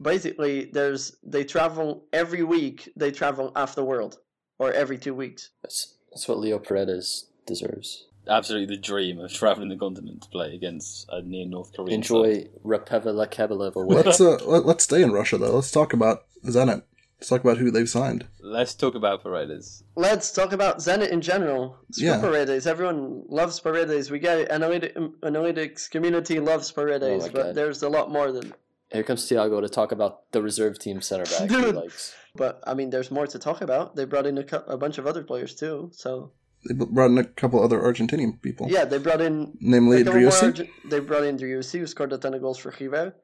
[0.00, 2.92] basically, there's they travel every week.
[2.96, 4.18] They travel half the world,
[4.58, 5.50] or every two weeks.
[5.62, 8.06] That's that's what Leo Paredes deserves.
[8.28, 12.00] Absolutely the dream of traveling the continent to play against a near North Korean.
[12.00, 14.02] Enjoy Repeva Kebelev away.
[14.02, 15.54] Let's uh, let's stay in Russia though.
[15.54, 16.82] Let's talk about Zenit.
[17.18, 18.26] Let's talk about who they've signed.
[18.42, 19.82] Let's talk about Paredes.
[19.96, 21.78] Let's talk about Zenit in general.
[21.90, 22.20] Screw Yeah.
[22.20, 22.66] Paredes.
[22.66, 24.10] Everyone loves Paredes.
[24.10, 24.50] We get it.
[24.50, 27.54] Analytic, analytics community loves Paredes, Oh but God.
[27.54, 28.52] there's a lot more than.
[28.92, 31.74] Here comes Thiago to talk about the reserve team center back he Dude.
[31.74, 32.14] likes.
[32.36, 33.96] But I mean, there's more to talk about.
[33.96, 35.90] They brought in a, cou- a bunch of other players too.
[35.94, 36.32] So
[36.68, 40.20] They brought in a couple other Argentinian people, yeah, they brought in namely a couple
[40.20, 40.42] Driussi.
[40.42, 43.16] Argent- They brought in Driussi, who scored a ton of goals for River,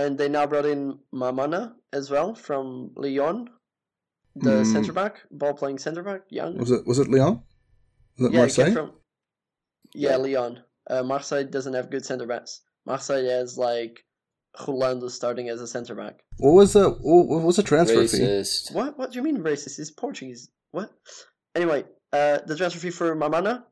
[0.00, 1.62] and they now brought in Mammana
[1.98, 3.48] as well from Lyon,
[4.46, 4.72] the Mm.
[4.74, 6.58] centre back, ball playing centre back, young.
[6.58, 7.34] Was it was it Lyon?
[8.18, 8.72] Was it yeah, Marseille?
[8.72, 8.90] from.
[9.94, 10.16] Yeah, Yeah.
[10.24, 10.52] Lyon.
[10.90, 12.60] Uh, Marseille doesn't have good centre backs.
[12.86, 14.04] Marseille has like
[14.66, 16.16] Rolando starting as a centre back.
[16.38, 18.74] What was the what what was the transfer fee?
[18.78, 18.98] What?
[18.98, 19.76] What do you mean racist?
[19.78, 20.42] He's Portuguese.
[20.72, 20.90] What?
[21.54, 23.64] Anyway, uh, the transfer fee for Mammana,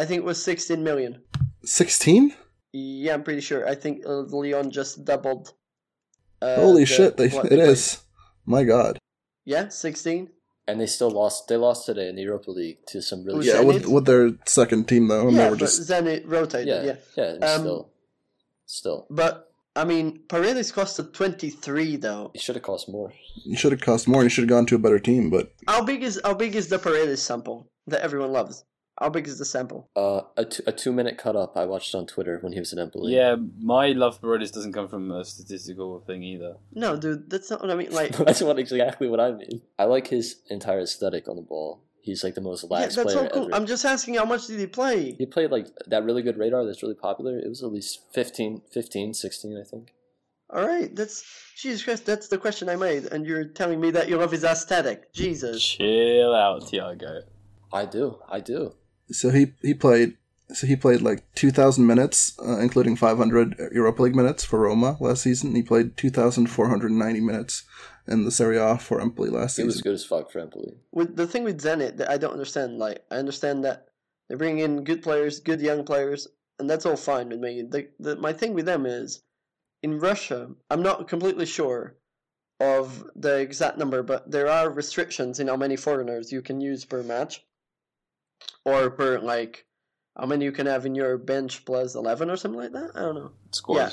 [0.00, 1.22] I think it was 16 million.
[1.64, 2.34] Sixteen?
[2.72, 3.68] Yeah, I'm pretty sure.
[3.68, 5.52] I think uh, Lyon just doubled.
[6.42, 7.16] Uh, Holy the- shit!
[7.16, 8.02] They, what it they is.
[8.46, 8.98] My God.
[9.44, 10.30] Yeah, 16.
[10.68, 11.48] And they still lost.
[11.48, 13.46] They lost today in the Europa League to some really.
[13.46, 16.68] Yeah, with with their second team though, and yeah, they were but just Zenit rotated.
[16.68, 17.36] yeah, Yeah.
[17.40, 17.46] yeah.
[17.46, 17.90] Um, still,
[18.66, 22.30] still, But I mean, Paredes costed 23 though.
[22.34, 23.12] it should have cost more.
[23.44, 24.20] you should have cost more.
[24.20, 26.54] and You should have gone to a better team, but How big is how big
[26.54, 28.64] is the Paredes sample that everyone loves?
[29.02, 29.90] How big is the sample?
[29.96, 33.12] Uh, a, two minute cut up I watched on Twitter when he was in Empoli.
[33.12, 36.54] Yeah, my love for Paredes doesn't come from a statistical thing either.
[36.72, 37.90] No, dude, that's not what I mean.
[37.90, 39.60] Like, that's what exactly what I mean.
[39.76, 41.82] I like his entire aesthetic on the ball.
[42.00, 43.44] He's like the most yeah, that's player all cool.
[43.46, 43.54] ever.
[43.56, 45.16] I'm just asking how much did he play?
[45.18, 47.36] He played like that really good radar that's really popular.
[47.40, 49.94] It was at least 15, 15 16, I think.
[50.48, 51.24] All right, that's
[51.56, 52.06] Jesus Christ.
[52.06, 55.12] That's the question I made, and you're telling me that you love his aesthetic.
[55.12, 55.60] Jesus.
[55.60, 57.22] Chill out, Tiago.
[57.72, 58.18] I do.
[58.28, 58.74] I do.
[59.12, 60.16] So he he played
[60.52, 64.60] so he played like two thousand minutes, uh, including five hundred Europa League minutes for
[64.60, 65.54] Roma last season.
[65.54, 67.64] He played two thousand four hundred ninety minutes
[68.06, 69.68] in the Serie A for Empoli last season.
[69.68, 69.78] He season.
[69.78, 70.74] was good as fuck for Empoli.
[70.90, 73.88] With the thing with Zenit that I don't understand, like I understand that
[74.28, 77.62] they bring in good players, good young players, and that's all fine with me.
[77.62, 79.22] The, the my thing with them is
[79.82, 81.96] in Russia, I'm not completely sure
[82.60, 86.84] of the exact number, but there are restrictions in how many foreigners you can use
[86.84, 87.44] per match,
[88.64, 89.66] or per like
[90.16, 92.90] how many you can have in your bench plus eleven or something like that.
[92.94, 93.32] I don't know.
[93.52, 93.76] Squad.
[93.76, 93.90] Yeah.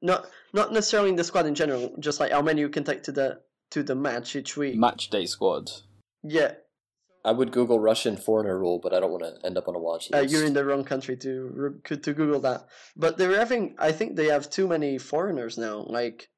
[0.00, 3.02] Not not necessarily in the squad in general, just like how many you can take
[3.04, 4.76] to the to the match each week.
[4.76, 5.70] Match day squad.
[6.22, 6.52] yeah,
[7.24, 9.78] I would Google Russian foreigner rule, but I don't want to end up on a
[9.78, 12.66] watch Uh, you're in the wrong country to to Google that.
[12.96, 15.84] But they're having, I think they have too many foreigners now.
[15.86, 16.28] Like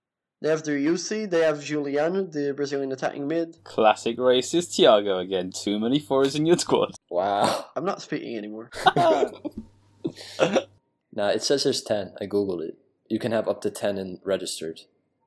[0.41, 3.63] they have their UC, they have Giuliano, the Brazilian attacking mid.
[3.65, 5.51] Classic racist Tiago again.
[5.53, 6.93] Too many fours in your squad.
[7.11, 7.67] Wow.
[7.75, 8.71] I'm not speaking anymore.
[11.13, 12.13] Nah, it says there's 10.
[12.21, 12.79] I Googled it.
[13.09, 14.83] You can have up to 10 in registered,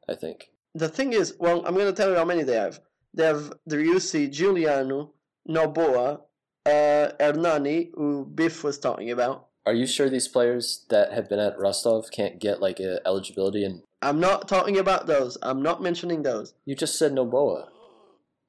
[0.07, 0.51] I think.
[0.73, 2.79] The thing is, well, I'm going to tell you how many they have.
[3.13, 5.11] They have their UC, Giuliano,
[5.47, 6.21] Noboa,
[6.65, 9.47] uh, Hernani, who Biff was talking about.
[9.65, 13.63] Are you sure these players that have been at Rostov can't get like a eligibility?
[13.63, 15.37] And I'm not talking about those.
[15.41, 16.53] I'm not mentioning those.
[16.65, 17.67] you just said Noboa.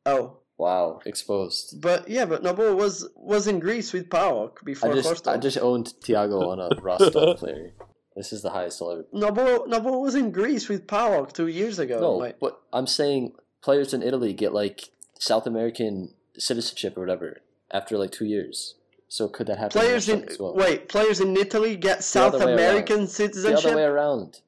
[0.06, 1.80] Oh, Wow, exposed.
[1.80, 5.32] but yeah, but Noboa was was in Greece with PAOK before I just Korstal.
[5.32, 7.72] I just owned Tiago on a Rostov player.
[8.14, 9.04] This is the highest I'll ever.
[9.12, 11.98] Nobo Nobo was in Greece with PAOK two years ago.
[12.00, 13.32] No, like- but I'm saying
[13.64, 17.38] players in Italy get like South American citizenship or whatever
[17.72, 18.76] after like two years.
[19.08, 19.80] So could that happen?
[19.80, 20.54] players in as well?
[20.54, 23.64] wait, players in Italy get other South American the citizenship.
[23.66, 24.40] other way around.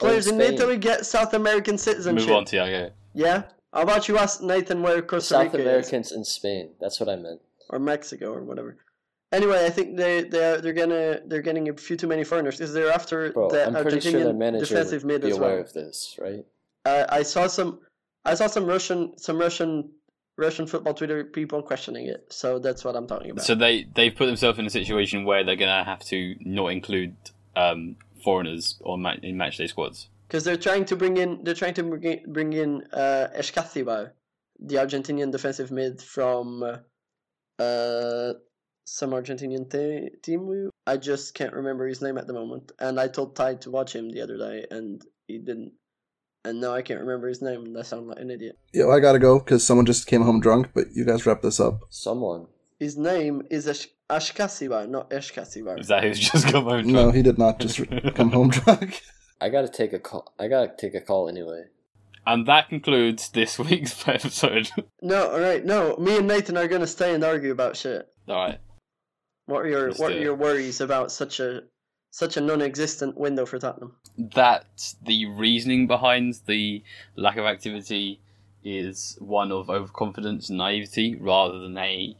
[0.00, 0.54] Or players in Spain.
[0.54, 2.28] Italy get South American citizenship.
[2.28, 2.90] Move on, Tiago.
[3.14, 3.44] Yeah.
[3.72, 5.62] How about you ask Nathan where Costa South Rica is?
[5.66, 6.70] Americans in Spain.
[6.80, 7.40] That's what I meant.
[7.70, 8.76] or Mexico or whatever.
[9.32, 12.58] Anyway, I think they they are, they're gonna they're getting a few too many foreigners
[12.58, 15.30] because they're after Bro, the I'm pretty sure their Argentinian manager defensive would mid be
[15.30, 15.60] as aware well.
[15.60, 16.44] of this, right?
[16.84, 17.80] Uh, I saw some
[18.26, 19.90] I saw some Russian some Russian
[20.36, 22.26] Russian football Twitter people questioning it.
[22.28, 23.44] So that's what I'm talking about.
[23.46, 27.16] So they they've put themselves in a situation where they're gonna have to not include
[27.56, 30.08] um, foreigners on ma- in match day squads.
[30.28, 34.10] because they're trying to bring in they're trying to bring in, bring in uh, Escatibal,
[34.58, 36.76] the Argentinian defensive mid from uh,
[37.62, 38.34] uh,
[38.84, 40.46] some Argentinian te- team.
[40.46, 43.70] We- I just can't remember his name at the moment, and I told Ty to
[43.70, 45.72] watch him the other day, and he didn't.
[46.44, 48.58] And now I can't remember his name, and I sound like an idiot.
[48.74, 50.70] Yo, I gotta go because someone just came home drunk.
[50.74, 51.82] But you guys wrap this up.
[51.88, 52.46] Someone.
[52.80, 55.80] His name is Esh- Ashkasibar, not Eshkasibar.
[55.80, 56.86] Is that who's just come home?
[56.86, 57.14] No, drunk?
[57.16, 57.80] he did not just
[58.14, 59.02] come home drunk.
[59.40, 60.32] I gotta take a call.
[60.38, 61.64] I gotta take a call anyway.
[62.26, 64.70] And that concludes this week's episode.
[65.00, 65.96] No, all right, no.
[65.96, 68.06] Me and Nathan are gonna stay and argue about shit.
[68.28, 68.60] All right.
[69.46, 70.22] What are your Let's what are it.
[70.22, 71.62] your worries about such a
[72.10, 73.96] such a non-existent window for Tottenham?
[74.34, 74.66] that
[75.06, 76.82] the reasoning behind the
[77.16, 78.20] lack of activity
[78.62, 82.14] is one of overconfidence and naivety rather than a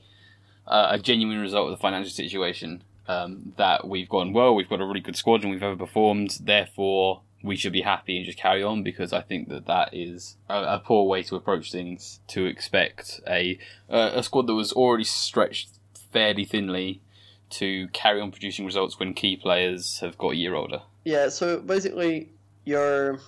[0.66, 2.84] uh, a genuine result of the financial situation.
[3.08, 6.44] Um, that we've gone well, we've got a really good squad and we've overperformed.
[6.44, 10.36] Therefore, we should be happy and just carry on because I think that that is
[10.48, 12.20] a, a poor way to approach things.
[12.28, 13.58] To expect a
[13.90, 15.70] uh, a squad that was already stretched
[16.12, 17.02] fairly thinly
[17.50, 20.82] to carry on producing results when key players have got a year older.
[21.04, 22.30] Yeah, so basically
[22.64, 23.18] you're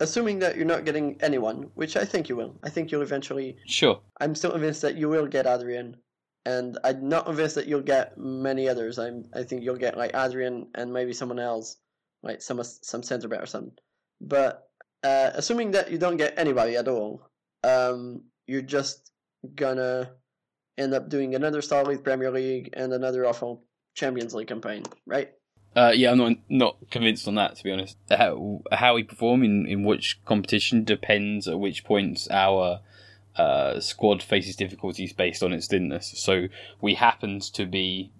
[0.00, 2.54] assuming that you're not getting anyone, which I think you will.
[2.62, 4.00] I think you'll eventually Sure.
[4.20, 5.96] I'm still convinced that you will get Adrien,
[6.46, 8.98] and I'm not convinced that you'll get many others.
[8.98, 11.76] I'm I think you'll get like Adrien and maybe someone else,
[12.22, 13.74] like some some centre back or something.
[14.20, 14.68] But
[15.02, 17.28] uh, assuming that you don't get anybody at all,
[17.64, 19.10] um, you're just
[19.56, 20.12] gonna
[20.78, 25.32] end up doing another solid Premier League and another awful Champions League campaign, right?
[25.74, 27.96] Uh, yeah, I'm not not convinced on that to be honest.
[28.08, 32.82] How how we perform in, in which competition depends at which points our
[33.36, 36.14] uh, squad faces difficulties based on its thinness.
[36.16, 36.48] So
[36.80, 38.12] we happened to be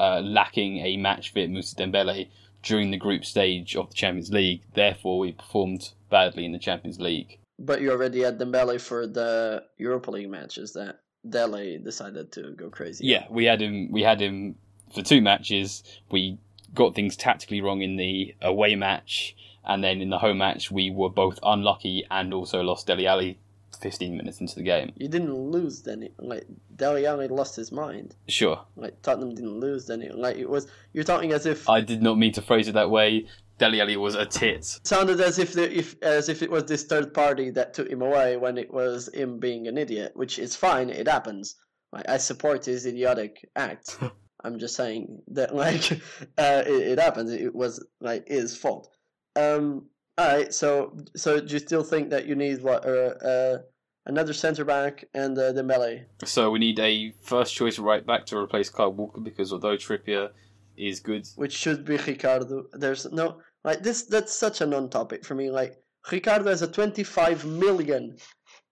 [0.00, 2.28] uh, lacking a match fit Mousa Dembele
[2.62, 4.62] during the group stage of the Champions League.
[4.74, 7.38] Therefore, we performed badly in the Champions League.
[7.58, 12.70] But you already had Dembele for the Europa League matches that Dele decided to go
[12.70, 13.06] crazy.
[13.06, 13.90] Yeah, we had him.
[13.92, 14.56] We had him
[14.94, 15.84] for two matches.
[16.10, 16.38] We
[16.74, 20.90] got things tactically wrong in the away match, and then in the home match, we
[20.90, 23.38] were both unlucky and also lost Dele Alli
[23.80, 24.92] 15 minutes into the game.
[24.96, 26.08] You didn't lose then.
[26.18, 28.14] Like Dele Alli lost his mind.
[28.28, 30.08] Sure, Like Tottenham didn't lose then.
[30.14, 30.66] Like it was.
[30.92, 33.26] You're talking as if I did not mean to phrase it that way.
[33.58, 34.64] Dele Alli was a tit.
[34.84, 38.02] sounded as if the, if as if it was this third party that took him
[38.02, 40.90] away when it was him being an idiot, which is fine.
[40.90, 41.56] It happens.
[41.92, 43.98] Like I support his idiotic act.
[44.44, 45.92] I'm just saying that like
[46.38, 47.30] uh, it, it happens.
[47.30, 48.88] It was like his fault.
[49.36, 49.86] Um.
[50.18, 50.52] All right.
[50.52, 53.58] So so do you still think that you need what uh, uh
[54.06, 56.06] another centre back and uh, melee?
[56.24, 60.30] So we need a first choice right back to replace Kyle Walker because although Trippier
[60.76, 62.66] is good, which should be Ricardo.
[62.72, 64.02] There's no like this.
[64.02, 65.50] That's such a non-topic for me.
[65.50, 68.16] Like Ricardo has a 25 million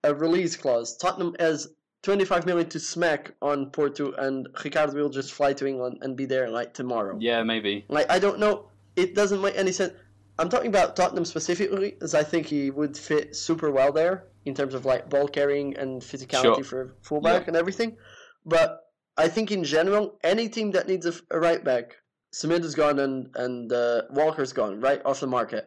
[0.02, 0.96] a release clause.
[0.96, 1.68] Tottenham has
[2.02, 6.24] 25 million to smack on Porto, and Ricardo will just fly to England and be
[6.24, 7.16] there like tomorrow.
[7.20, 7.84] yeah, maybe.
[7.88, 8.66] Like I don't know.
[8.96, 9.92] It doesn't make any sense.
[10.40, 14.54] I'm talking about Tottenham specifically, as I think he would fit super well there in
[14.54, 16.64] terms of like ball carrying and physicality Sure.
[16.64, 17.48] for fullback Yeah.
[17.48, 17.98] and everything.
[18.46, 18.80] But
[19.18, 21.96] I think in general, any team that needs a right back,
[22.32, 25.66] Semedo's gone and and uh, Walker's gone right off the market.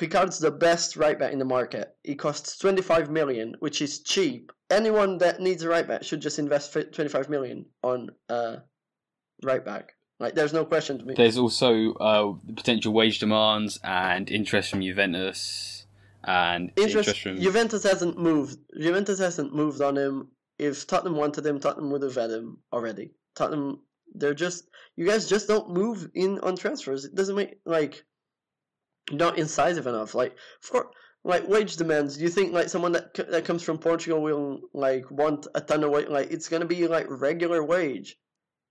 [0.00, 1.94] Ricardo's the best right back in the market.
[2.02, 4.50] He costs 25 million, which is cheap.
[4.68, 8.56] Anyone that needs a right back should just invest 25 million on uh,
[9.44, 9.95] right back.
[10.18, 11.14] Like, there's no question to me.
[11.14, 15.86] There's also uh, potential wage demands and interest from Juventus
[16.24, 18.58] and interest, interest from Juventus hasn't moved.
[18.80, 20.28] Juventus hasn't moved on him.
[20.58, 23.12] If Tottenham wanted him, Tottenham would have had him already.
[23.34, 23.80] Tottenham,
[24.14, 24.64] they're just
[24.96, 27.04] you guys just don't move in on transfers.
[27.04, 28.02] It doesn't make like
[29.12, 30.14] not incisive enough.
[30.14, 30.90] Like for
[31.24, 32.16] like wage demands.
[32.16, 35.60] Do you think like someone that c- that comes from Portugal will like want a
[35.60, 36.08] ton of wage?
[36.08, 38.16] Like it's gonna be like regular wage.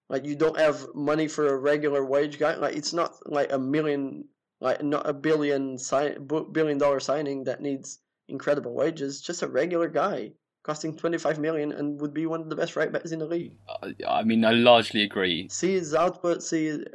[0.09, 2.55] Like you don't have money for a regular wage guy.
[2.55, 4.25] Like it's not like a million,
[4.61, 9.21] like not a billion sign billion dollar signing that needs incredible wages.
[9.21, 10.31] Just a regular guy
[10.63, 13.25] costing twenty five million and would be one of the best right backs in the
[13.25, 13.53] league.
[13.67, 15.47] Uh, I mean, I largely agree.
[15.49, 16.43] See his output.
[16.43, 16.85] See, his-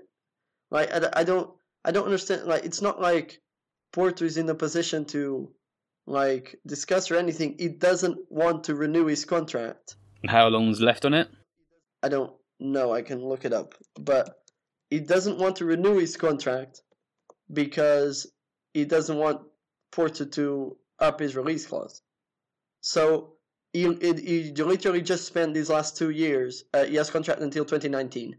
[0.71, 1.51] like I, I don't
[1.85, 2.45] I don't understand.
[2.47, 3.41] Like it's not like
[3.93, 5.51] Porto is in a position to
[6.07, 7.57] like discuss or anything.
[7.59, 9.97] He doesn't want to renew his contract.
[10.29, 11.29] How long's left on it?
[12.05, 12.93] I don't know.
[12.93, 14.43] I can look it up, but
[14.91, 16.83] he doesn't want to renew his contract
[17.53, 18.27] because
[18.75, 19.43] he doesn't want
[19.93, 22.03] Porto to up his release clause.
[22.81, 23.35] So
[23.73, 26.65] he, he, he literally just spent these last two years.
[26.75, 28.37] Uh, he has contract until 2019.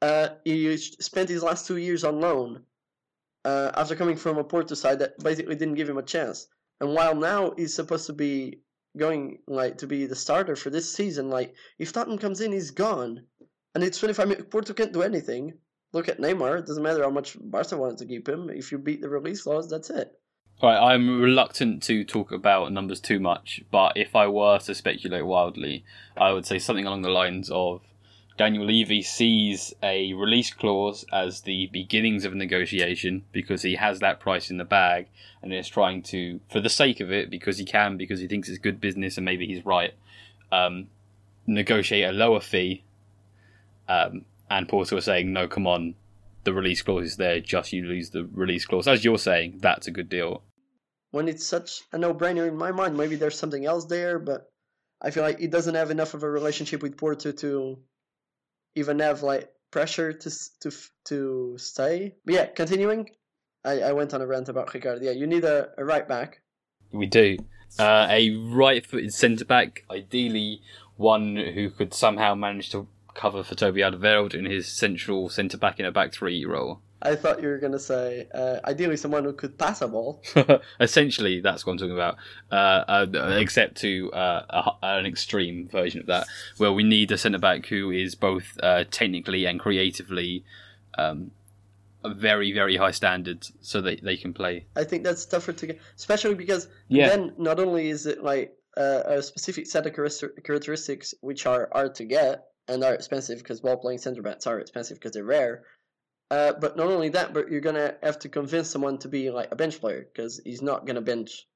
[0.00, 2.62] Uh, he spent his last two years on loan
[3.44, 6.46] uh, after coming from a Porto side that basically didn't give him a chance.
[6.80, 8.60] And while now he's supposed to be
[8.96, 12.70] going like to be the starter for this season, like if Tottenham comes in, he's
[12.70, 13.26] gone,
[13.78, 14.48] and it's 25 minutes.
[14.50, 15.52] Porto can't do anything.
[15.92, 16.58] Look at Neymar.
[16.58, 18.50] It doesn't matter how much Barca wanted to keep him.
[18.50, 20.18] If you beat the release clause, that's it.
[20.60, 25.24] Right, I'm reluctant to talk about numbers too much, but if I were to speculate
[25.24, 25.84] wildly,
[26.16, 27.82] I would say something along the lines of
[28.36, 34.00] Daniel Levy sees a release clause as the beginnings of a negotiation because he has
[34.00, 35.06] that price in the bag
[35.40, 38.48] and is trying to, for the sake of it, because he can, because he thinks
[38.48, 39.94] it's good business and maybe he's right,
[40.50, 40.88] um,
[41.46, 42.82] negotiate a lower fee.
[43.88, 45.94] Um, and Porto are saying, no, come on,
[46.44, 48.86] the release clause is there, just you lose the release clause.
[48.86, 50.42] As you're saying, that's a good deal.
[51.10, 54.50] When it's such a no-brainer in my mind, maybe there's something else there, but
[55.00, 57.78] I feel like it doesn't have enough of a relationship with Porto to
[58.74, 60.30] even have like pressure to
[60.60, 60.70] to
[61.06, 62.14] to stay.
[62.24, 63.10] But yeah, continuing,
[63.64, 65.02] I, I went on a rant about Ricardo.
[65.02, 66.42] Yeah, you need a, a right back.
[66.92, 67.38] We do.
[67.78, 70.62] Uh, a right-footed centre back, ideally
[70.96, 75.78] one who could somehow manage to cover for Toby Alderweireld in his central centre back
[75.80, 76.80] in a back three role.
[77.00, 80.20] I thought you were going to say, uh, ideally, someone who could pass a ball.
[80.80, 82.16] Essentially, that's what I'm talking about.
[82.50, 82.54] Uh,
[83.14, 87.38] uh, except to uh, a, an extreme version of that, where we need a centre
[87.38, 90.44] back who is both uh, technically and creatively
[90.96, 91.30] um,
[92.02, 94.66] a very, very high standards, so that they can play.
[94.74, 97.08] I think that's tougher to get, especially because Yeah.
[97.10, 101.68] then not only is it like uh, a specific set of character- characteristics which are
[101.72, 105.24] hard to get and are expensive because ball playing centre backs are expensive because they're
[105.24, 105.62] rare.
[106.30, 109.50] Uh, but not only that, but you're gonna have to convince someone to be like
[109.50, 111.46] a bench player because he's not gonna bench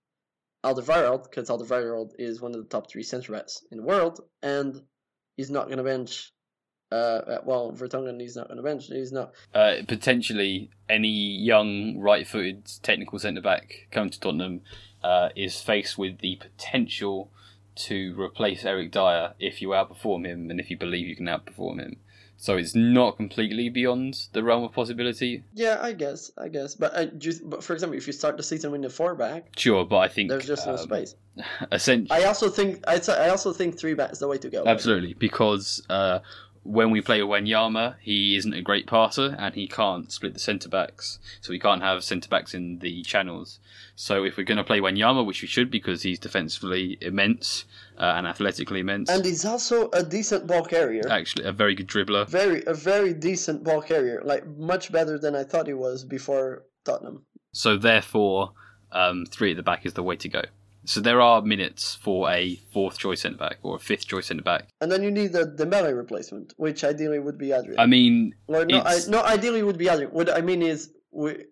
[0.64, 4.80] Alderweireld because Alderweireld is one of the top three centre backs in the world, and
[5.36, 6.32] he's not gonna bench.
[6.90, 8.86] Uh, uh, well, Vertonghen he's not gonna bench.
[8.86, 9.32] He's not.
[9.54, 14.60] Uh, potentially, any young right-footed technical centre back coming to Tottenham
[15.02, 17.30] uh, is faced with the potential
[17.74, 21.80] to replace Eric Dier if you outperform him and if you believe you can outperform
[21.80, 21.96] him.
[22.42, 25.44] So it's not completely beyond the realm of possibility.
[25.54, 26.74] Yeah, I guess, I guess.
[26.74, 29.56] But uh, just, but for example, if you start the season with the four back,
[29.56, 31.14] Sure, but I think there's just no um, space.
[31.72, 34.64] Essentially, I also think I I also think three back is the way to go.
[34.66, 36.18] Absolutely, because uh,
[36.64, 40.68] when we play Wanyama, he isn't a great passer and he can't split the centre
[40.68, 43.58] backs, so we can't have centre backs in the channels.
[43.96, 47.64] So if we're going to play Wanyama, which we should because he's defensively immense
[47.98, 51.08] uh, and athletically immense, And he's also a decent ball carrier.
[51.10, 52.28] actually a very good dribbler.
[52.28, 56.64] Very a very decent ball carrier, like much better than I thought he was before
[56.84, 57.24] Tottenham.
[57.52, 58.52] So therefore,
[58.92, 60.42] um, three at the back is the way to go.
[60.84, 64.42] So there are minutes for a fourth choice centre back or a fifth choice centre
[64.42, 64.68] back.
[64.80, 67.78] And then you need the Dembele replacement, which ideally would be Adrien.
[67.78, 70.10] I mean, or no, I, it's- no, ideally would be Adrien.
[70.10, 71.44] What I mean is, we,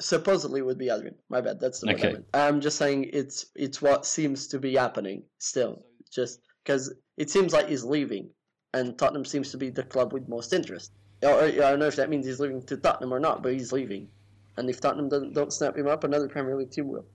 [0.00, 1.16] supposedly would be Adrian.
[1.28, 1.58] My bad.
[1.60, 2.12] That's the I Okay.
[2.12, 2.26] meant.
[2.34, 5.84] I'm just saying it's it's what seems to be happening still.
[6.12, 8.30] Just because it seems like he's leaving,
[8.74, 10.92] and Tottenham seems to be the club with most interest.
[11.22, 14.08] I don't know if that means he's leaving to Tottenham or not, but he's leaving.
[14.56, 17.06] And if Tottenham don't, don't snap him up, another Premier League team will,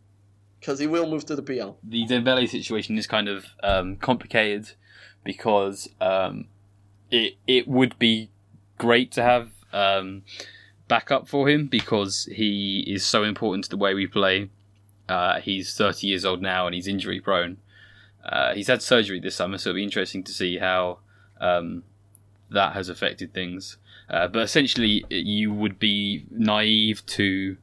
[0.64, 1.78] because he will move to the PL.
[1.84, 4.72] the Dembele situation is kind of um, complicated
[5.26, 6.45] because um,
[7.11, 8.30] it it would be
[8.78, 10.24] great to have um,
[10.88, 14.49] backup for him because he is so important to the way we play.
[15.09, 17.57] Uh, he's 30 years old now and he's injury prone.
[18.24, 20.99] Uh, he's had surgery this summer, so it'll be interesting to see how
[21.41, 21.84] um,
[22.49, 23.76] that has affected things.
[24.09, 27.57] Uh, but essentially, you would be naive to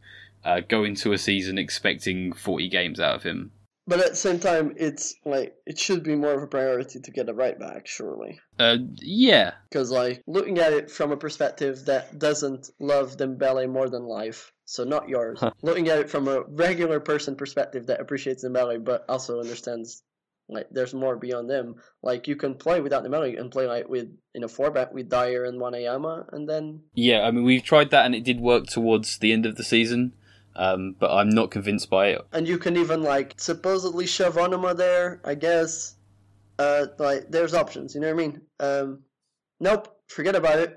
[0.45, 3.53] uh, go into a season expecting 40 games out of him.
[3.87, 7.11] But at the same time, it's like it should be more of a priority to
[7.11, 8.39] get a right back, surely.
[8.59, 13.89] Uh, yeah, Because, like, looking at it from a perspective that doesn't love Dembele more
[13.89, 15.43] than life, so not yours.
[15.63, 20.05] looking at it from a regular person perspective that appreciates Dembele but also understands,
[20.49, 21.75] like, there's more beyond them.
[22.01, 25.09] Like, you can play without Dembele and play, like, with in a four back with
[25.09, 27.23] Dier and Wanyama, and then yeah.
[27.23, 30.13] I mean, we've tried that and it did work towards the end of the season,
[30.57, 32.21] um, but I'm not convinced by it.
[32.33, 35.97] and you can even like supposedly shove Onomah there, I guess.
[36.59, 38.41] Uh, like there's options, you know what I mean?
[38.61, 38.99] Um,
[39.61, 40.77] nope, forget about it.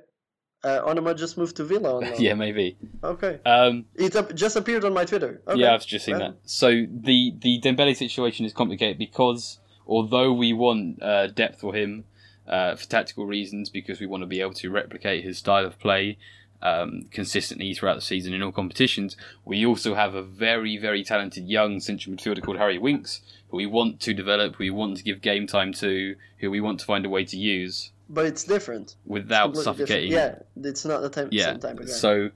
[0.63, 1.99] Uh, Onomah just moved to Villa.
[2.17, 2.77] Yeah, maybe.
[3.03, 3.39] Okay.
[3.45, 5.41] Um, It up, just appeared on my Twitter.
[5.45, 5.59] Okay.
[5.59, 6.37] Yeah, I've just seen that.
[6.45, 12.05] So the the Dembele situation is complicated because although we want uh, depth for him
[12.47, 15.77] uh, for tactical reasons, because we want to be able to replicate his style of
[15.79, 16.17] play
[16.63, 21.47] um, consistently throughout the season in all competitions, we also have a very very talented
[21.47, 25.03] young central midfielder called Harry Winks, who we want to develop, who we want to
[25.03, 28.43] give game time to, who we want to find a way to use But it's
[28.43, 28.95] different.
[28.95, 29.77] It's without different.
[29.77, 30.11] suffocating.
[30.11, 31.45] Yeah, it's not the time, yeah.
[31.45, 31.93] same type of guy.
[31.93, 32.31] So,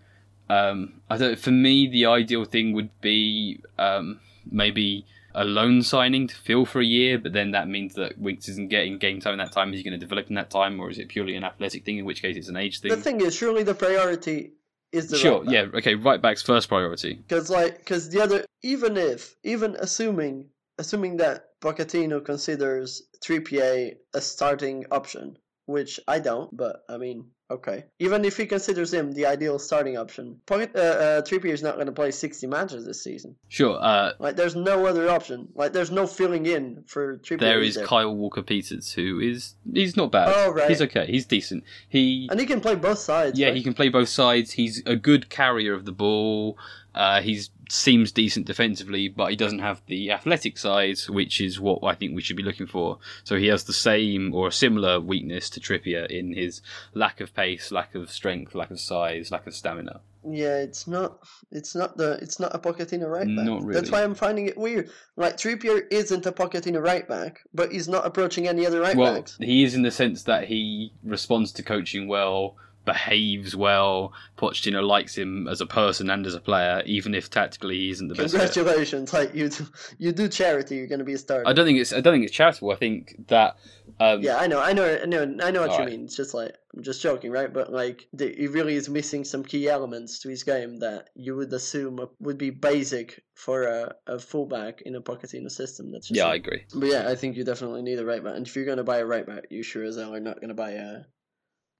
[0.49, 1.39] um, I don't.
[1.39, 4.19] For me, the ideal thing would be um,
[4.51, 5.05] maybe
[5.37, 8.69] a loan signing to fill for a year, but then that means that Winks isn't
[8.69, 9.71] getting game time in that time.
[9.71, 11.99] Is he going to develop in that time, or is it purely an athletic thing?
[11.99, 12.89] In which case, it's an age thing.
[12.89, 14.53] the thing is, surely the priority
[14.91, 15.43] is the sure.
[15.43, 15.65] right yeah.
[15.75, 15.93] Okay.
[15.93, 17.13] Right back's first priority.
[17.13, 24.21] Because like, because the other, even if, even assuming, assuming that Pochettino considers Trippier a
[24.21, 27.85] starting option, which I don't, but I mean, okay.
[27.99, 31.75] Even if he considers him the ideal starting option, Pocket, uh, uh, Trippier is not
[31.75, 33.35] going to play 60 matches this season.
[33.49, 33.77] Sure.
[33.81, 35.47] Uh, Like, there's no other option.
[35.55, 37.39] Like, there's no filling in for Trippier.
[37.39, 37.77] there is?
[37.85, 40.33] Kyle Walker Peters, who is he's not bad.
[40.35, 40.69] Oh, right.
[40.69, 41.05] He's okay.
[41.07, 41.63] He's decent.
[41.89, 43.37] He and he can play both sides.
[43.39, 43.55] yeah, right?
[43.55, 44.51] he can play both sides.
[44.51, 46.57] He's a good carrier of the ball.
[46.97, 47.39] Uh, he
[47.69, 52.15] seems decent defensively, but he doesn't have the athletic side, which is what I think
[52.15, 52.97] we should be looking for.
[53.23, 56.61] So he has the same or a similar weakness to Trippier in his
[56.95, 60.01] lack of pace, lack of strength, lack of size, lack of stamina.
[60.27, 61.19] Yeah, it's not.
[61.51, 62.13] It's not the.
[62.21, 63.45] It's not a Pochettino right back.
[63.45, 63.79] Not really.
[63.79, 64.89] That's why I'm finding it weird.
[65.15, 69.15] Like Trippier isn't a Pochettino right back, but he's not approaching any other right well,
[69.15, 69.37] backs.
[69.39, 74.13] he is in the sense that he responds to coaching well, behaves well.
[74.37, 78.07] Pochettino likes him as a person and as a player, even if tactically he isn't
[78.07, 78.31] the best.
[78.31, 79.13] Congratulations!
[79.13, 79.67] Like you, do,
[79.99, 81.43] you do charity, you're going to be a star.
[81.45, 81.93] I don't think it's.
[81.93, 82.71] I don't think it's charitable.
[82.71, 83.57] I think that.
[83.99, 85.89] Um, Yeah, I know, I know, I know, I know what you Alright.
[85.89, 86.03] mean.
[86.05, 87.51] It's just like I'm just joking, right?
[87.51, 91.35] But like, the, he really is missing some key elements to his game that you
[91.35, 95.91] would assume would be basic for a, a fullback in a Pochettino system.
[95.91, 96.63] That's just Yeah, I agree.
[96.75, 98.35] But yeah, I think you definitely need a right back.
[98.35, 100.35] And if you're going to buy a right back, you sure as hell are not
[100.35, 101.01] going to buy a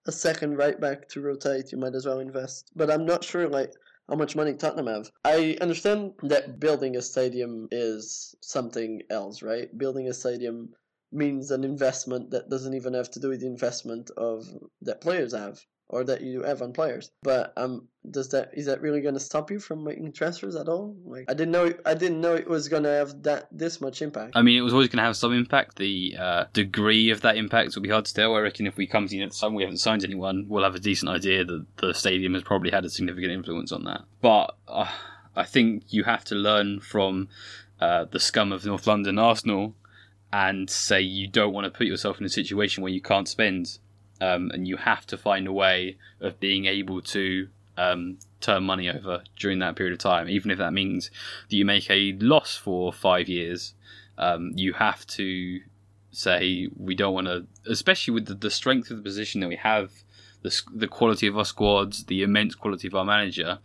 [0.08, 1.72] a second right back to rotate.
[1.72, 2.72] You might as well invest.
[2.76, 3.74] But I'm not sure like
[4.10, 5.12] how much money Tottenham have.
[5.26, 9.76] I understand that building a stadium is something else, right?
[9.78, 10.70] Building a stadium
[11.12, 14.48] means an investment that doesn't even have to do with the investment of
[14.82, 15.60] that players have
[15.90, 17.12] or that you have on players.
[17.24, 20.68] But um, does that is that really going to stop you from making transfers at
[20.68, 20.96] all?
[21.06, 24.02] Like I didn't know I didn't know it was going to have that this much
[24.02, 24.34] impact.
[24.36, 25.78] I mean, it was always going to have some impact.
[25.78, 28.36] The uh, degree of that impact will be hard to tell.
[28.36, 30.76] I reckon if we come to of the summer, we haven't signed anyone, we'll have
[30.76, 34.02] a decent idea that the stadium has probably had a significant influence on that.
[34.22, 34.92] But uh,
[35.36, 37.30] I think you have to learn from
[37.80, 39.76] uh, the scum of North London Arsenal
[40.32, 43.80] and say you don't want to put yourself in a situation where you can't spend,
[44.22, 47.48] um, and you have to find a way of being able to
[47.78, 51.12] um, turn money over during that period of time, even if that means
[51.50, 53.74] that you make a loss for five years.
[54.18, 55.62] Um, you have to
[56.12, 59.58] say we don't want to, especially with the, the strength of the position that we
[59.58, 59.92] have,
[60.42, 63.60] the the quality of our squads, the immense quality of our manager.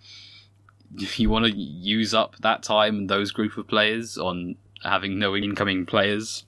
[0.96, 5.18] If you want to use up that time and those group of players on having
[5.18, 6.44] no incoming players.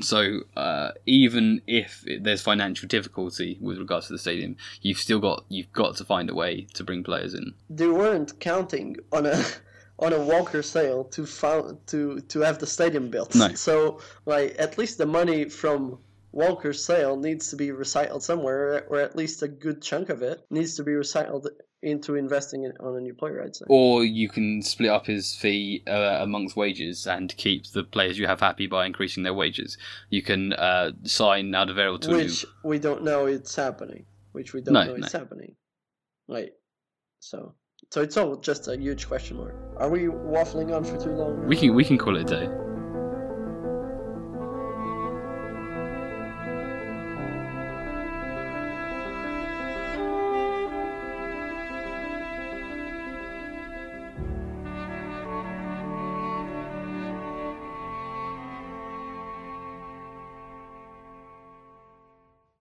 [0.00, 5.44] So uh, even if there's financial difficulty with regards to the stadium, you've still got
[5.48, 7.54] you've got to find a way to bring players in.
[7.68, 9.44] they weren't counting on a
[9.98, 13.34] on a Walker sale to found to to have the stadium built.
[13.34, 13.54] No.
[13.54, 15.98] So like at least the money from
[16.32, 20.40] Walker's sale needs to be recycled somewhere, or at least a good chunk of it
[20.50, 21.46] needs to be recycled
[21.82, 23.42] into investing in, on a new player.
[23.42, 23.64] I'd say.
[23.68, 28.26] Or you can split up his fee uh, amongst wages and keep the players you
[28.26, 29.76] have happy by increasing their wages.
[30.08, 34.06] You can uh, sign Alderweireld to which we don't know it's happening.
[34.32, 35.56] Which we don't No, know it's happening.
[36.28, 36.52] Like
[37.18, 37.54] so.
[37.90, 39.54] So it's all just a huge question mark.
[39.76, 41.46] Are we waffling on for too long?
[41.46, 42.71] we can we can call it a day.